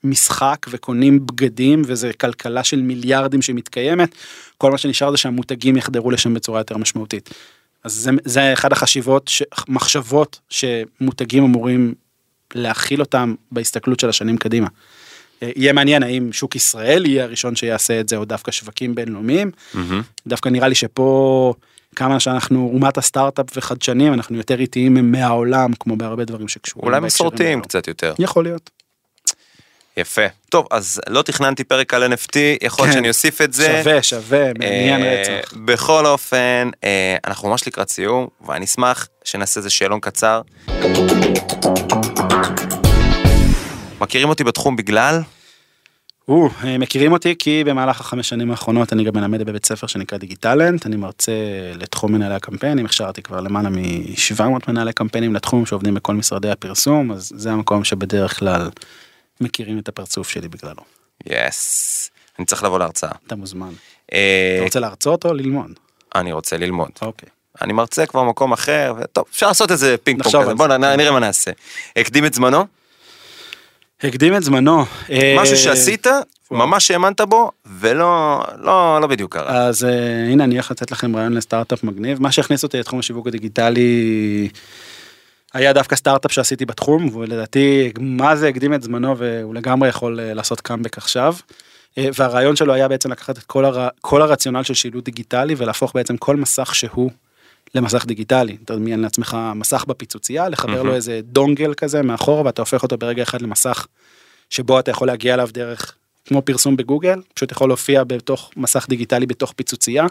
[0.03, 4.15] משחק וקונים בגדים וזה כלכלה של מיליארדים שמתקיימת,
[4.57, 7.29] כל מה שנשאר זה שהמותגים יחדרו לשם בצורה יותר משמעותית.
[7.83, 11.93] אז זה, זה אחד החשיבות, ש, מחשבות שמותגים אמורים
[12.55, 14.67] להכיל אותם בהסתכלות של השנים קדימה.
[15.55, 19.51] יהיה מעניין האם שוק ישראל יהיה הראשון שיעשה את זה או דווקא שווקים בינלאומיים.
[19.73, 20.01] מהמם.
[20.27, 21.53] דווקא נראה לי שפה
[21.95, 26.87] כמה שאנחנו אומת הסטארט-אפ וחדשנים אנחנו יותר איטיים מהעולם כמו בהרבה דברים שקשורים.
[26.87, 27.61] אולי מסורתיים.
[27.61, 28.13] קצת יותר.
[28.19, 28.69] יכול להיות.
[29.97, 30.21] יפה.
[30.49, 32.99] טוב, אז לא תכננתי פרק על NFT, יכול להיות כן.
[32.99, 33.81] שאני אוסיף את זה.
[33.83, 35.53] שווה שווה מעניין אה, רצח.
[35.65, 40.41] בכל אופן, אה, אנחנו ממש לקראת סיום, ואני אשמח שנעשה איזה שאלון קצר.
[44.01, 45.21] מכירים אותי בתחום בגלל?
[46.27, 50.17] או, אה, מכירים אותי כי במהלך החמש שנים האחרונות אני גם מלמד בבית ספר שנקרא
[50.17, 51.31] דיגיטלנט אני מרצה
[51.75, 57.31] לתחום מנהלי הקמפיינים הכשרתי כבר למעלה מ-700 מנהלי קמפיינים לתחום שעובדים בכל משרדי הפרסום אז
[57.35, 58.69] זה המקום שבדרך כלל
[59.41, 60.81] מכירים את הפרצוף שלי בגללו.
[61.25, 62.09] yes.
[62.39, 63.11] אני צריך לבוא להרצאה.
[63.27, 63.71] אתה מוזמן.
[64.13, 65.71] אה, אתה רוצה להרצות או ללמוד?
[66.15, 66.89] אני רוצה ללמוד.
[67.01, 67.29] אוקיי.
[67.61, 70.67] אני מרצה כבר במקום אחר, וטוב, אפשר לעשות איזה פינג פונג כזה, בוא.
[70.67, 71.51] נ- נראה מה נעשה.
[71.95, 72.65] הקדים את זמנו,
[74.03, 74.85] הקדים את זמנו.
[75.11, 76.07] אה, משהו שעשית,
[76.51, 79.65] ממש האמנת בו, ולא, לא, לא בדיוק קרה.
[79.65, 83.27] אז אה, הנה אני הולך לתת לכם רעיון לסטארט-אפ מגניב מה שהכניס אותי לתחום השיווק
[83.27, 84.49] הדיגיטלי
[85.53, 90.33] היה דווקא סטארט-אפ שעשיתי בתחום ולדעתי מה זה הקדים את זמנו והוא לגמרי יכול אה,
[90.33, 91.35] לעשות קאמבק עכשיו.
[91.97, 93.87] והרעיון שלו היה בעצם לקחת את כל, הר...
[94.01, 97.11] כל הרציונל של שילוט דיגיטלי ולהפוך בעצם כל מסך שהוא
[97.75, 98.57] למסך דיגיטלי.
[98.65, 100.87] אתה מדמיין לעצמך מסך בפיצוצייה לחבר מהמם.
[100.87, 103.87] לו איזה דונגל כזה מאחורה ואתה הופך אותו ברגע אחד למסך
[104.49, 105.95] שבו אתה יכול להגיע אליו דרך
[106.25, 110.05] כמו פרסום בגוגל פשוט יכול להופיע בתוך מסך דיגיטלי בתוך פיצוצייה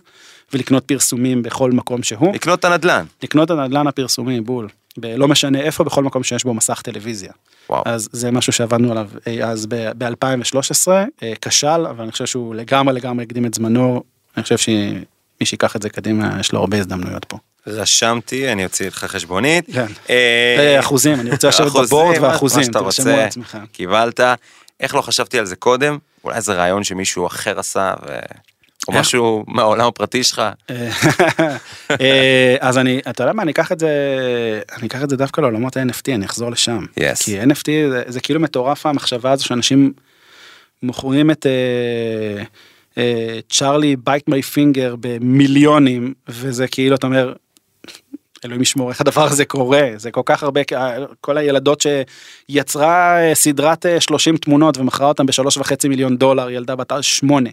[0.52, 3.04] ולקנות פרסומים בכל מקום שהוא לקנות את הנדלן.
[3.22, 7.32] לקנות את הנדלן הפרסומי בול לא משנה איפה בכל מקום שיש בו מסך טלוויזיה
[7.70, 7.82] וואו.
[7.86, 10.88] אז זה משהו שעבדנו עליו אה, אז ב-2013
[11.40, 14.02] כשל אבל אני חושב שהוא לגמרי לגמרי הקדים את זמנו
[14.36, 17.38] אני חושב שמי שיקח את זה קדימה יש לו הרבה הזדמנויות פה.
[17.70, 19.64] רשמתי, אני אוציא לך חשבונית.
[19.72, 19.86] כן.
[20.10, 23.16] אה, אה, אחוזים אני רוצה לשבת בבורד ואחוזים תרשמו רוצה.
[23.16, 23.58] לעצמך.
[23.72, 24.20] קיבלת.
[24.80, 25.98] איך לא חשבתי על זה קודם?
[26.24, 28.18] אולי זה רעיון שמישהו אחר עשה, ו...
[28.88, 29.00] או איך?
[29.00, 30.42] משהו מהעולם הפרטי שלך.
[32.00, 33.90] אה, אז אני אתה יודע מה אני אקח את זה
[34.76, 37.24] אני אקח את זה דווקא לעולמות ה-NFT אני אחזור לשם Yes.
[37.24, 39.92] כי NFT זה, זה כאילו מטורף המחשבה הזו שאנשים
[40.82, 42.42] מוכרים את אה,
[42.98, 47.32] אה, Charlie bit my finger במיליונים וזה כאילו אתה אומר.
[48.44, 50.60] אלוהים ישמור איך הדבר הזה קורה זה כל כך הרבה
[51.20, 51.84] כל הילדות
[52.48, 57.50] שיצרה אה, סדרת אה, 30 תמונות ומכרה אותם בשלוש וחצי מיליון דולר ילדה בת שמונה.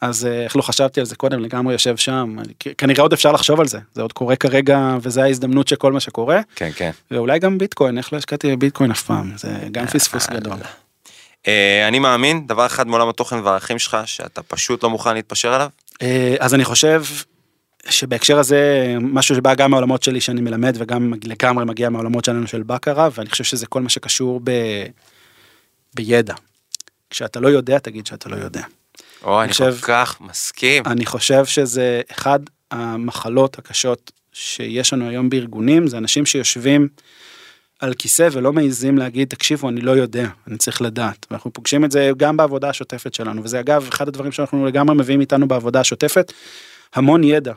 [0.00, 2.36] אז אה, איך לא חשבתי על זה קודם לגמרי יושב שם
[2.78, 6.00] כנראה עוד אפשר לחשוב על זה זה עוד קורה כרגע וזה ההזדמנות של כל מה
[6.00, 6.90] שקורה כן, כן.
[7.10, 10.56] ואולי גם ביטקוין איך לא השקעתי בביטקוין אף פעם זה גם פספוס גדול.
[11.48, 15.68] אה, אני מאמין, דבר אחד מעולם התוכן והערכים שלך, שאתה פשוט לא מוכן להתפשר עליו.
[16.02, 17.02] אה, אז אני חושב
[17.90, 22.62] שבהקשר הזה משהו שבא גם מהעולמות שלי שאני מלמד וגם לגמרי מגיע מהעולמות שלנו של
[22.62, 24.50] בקרה ואני חושב שזה כל מה שקשור ב...
[25.94, 26.34] בידע.
[27.10, 28.62] כשאתה לא יודע תגיד שאתה לא יודע.
[29.24, 30.82] או, אני כל חושב- כך מסכים.
[30.86, 36.88] אני חושב שזה אחד המחלות הקשות שיש לנו היום בארגונים זה אנשים שיושבים
[37.80, 41.90] על כיסא ולא מעיזים להגיד תקשיבו אני לא יודע אני צריך לדעת ואנחנו פוגשים את
[41.90, 46.32] זה גם בעבודה השוטפת שלנו וזה אגב אחד הדברים שאנחנו לגמרי מביאים איתנו בעבודה השוטפת
[46.94, 47.52] המון ידע.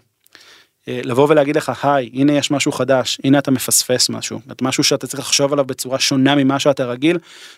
[0.89, 4.83] אה, לבוא ולהגיד לך היי הנה יש משהו חדש הנה אתה מפספס משהו את משהו
[4.83, 7.17] שאתה צריך לחשוב עליו בצורה שונה ממה שאתה רגיל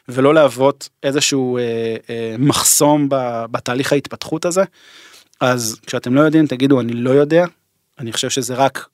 [0.09, 1.63] ולא להוות איזשהו אה,
[2.09, 4.63] אה, מחסום ב, בתהליך ההתפתחות הזה.
[5.41, 7.45] אז כשאתם לא יודעים תגידו אני לא יודע
[7.99, 8.87] אני חושב שזה רק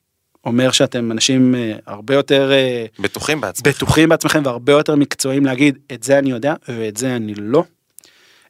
[0.46, 3.70] אומר שאתם אנשים אה, הרבה יותר אה, בטוחים בעצמכם.
[3.70, 7.64] בטוחים בעצמכם והרבה יותר מקצועיים להגיד את זה אני יודע ואת זה אני לא.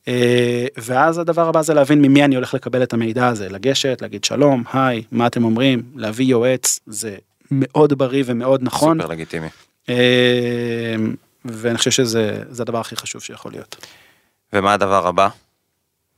[0.07, 4.23] אה, ואז הדבר הבא זה להבין ממי אני הולך לקבל את המידע הזה לגשת להגיד
[4.23, 7.15] שלום היי מה אתם אומרים להביא יועץ זה
[7.51, 9.47] מאוד בריא ומאוד נכון סופר לגיטימי.
[11.45, 13.85] ואני חושב שזה זה הדבר הכי חשוב שיכול להיות.
[14.53, 15.27] ומה הדבר הבא?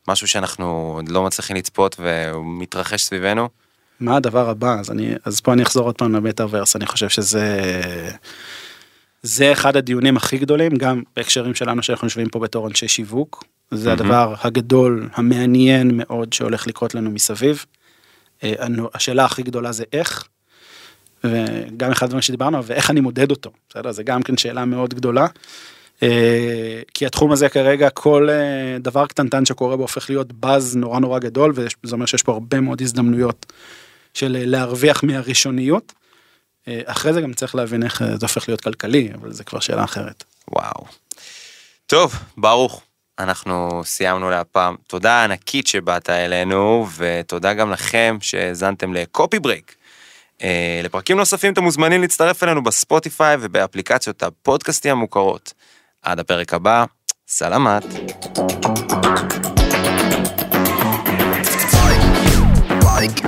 [0.08, 3.50] משהו שאנחנו לא מצליחים לצפות והוא מתרחש סביבנו?
[4.00, 7.62] מה הדבר הבא אז אני אז פה אני אחזור עוד פעם למטאוורס אני חושב שזה
[9.24, 13.93] זה אחד הדיונים הכי גדולים גם בהקשרים שלנו שאנחנו יושבים פה בתור אנשי שיווק זה
[13.93, 17.65] הדבר הגדול המעניין מאוד שהולך לקרות לנו מסביב.
[18.43, 18.53] אה,
[18.93, 20.28] השאלה הכי גדולה זה איך.
[21.24, 25.28] וגם אחד הדברים שדיברנו ואיך אני מודד אותו בסדר זה גם כן שאלה מאוד גדולה.
[26.03, 30.99] אה, כי התחום הזה כרגע כל אה, דבר קטנטן שקורה בו הופך להיות באז נורא
[30.99, 33.45] נורא גדול וזה אומר שיש פה הרבה מאוד הזדמנויות
[34.13, 35.93] של להרוויח מהראשוניות.
[36.68, 40.24] אחרי זה גם צריך להבין איך זה הופך להיות כלכלי אבל זה כבר שאלה אחרת.
[40.51, 40.86] וואו.
[41.88, 42.82] טוב ברוך
[43.20, 44.76] אנחנו סיימנו להפעם.
[44.88, 49.76] תודה ענקית שבאת אלינו, ותודה גם לכם שהאזנתם לקופי ברייק.
[50.41, 55.53] אה, לפרקים נוספים אתם מוזמנים להצטרף אלינו בספוטיפיי ובאפליקציות הפודקאסטים המוכרות.
[56.01, 56.86] עד הפרק הבא,
[57.28, 57.84] סלמת.
[62.99, 63.20] Like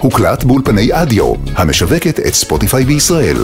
[0.00, 3.36] הוקלט באולפני אדיו, המשווקת את ספוטיפיי בישראל.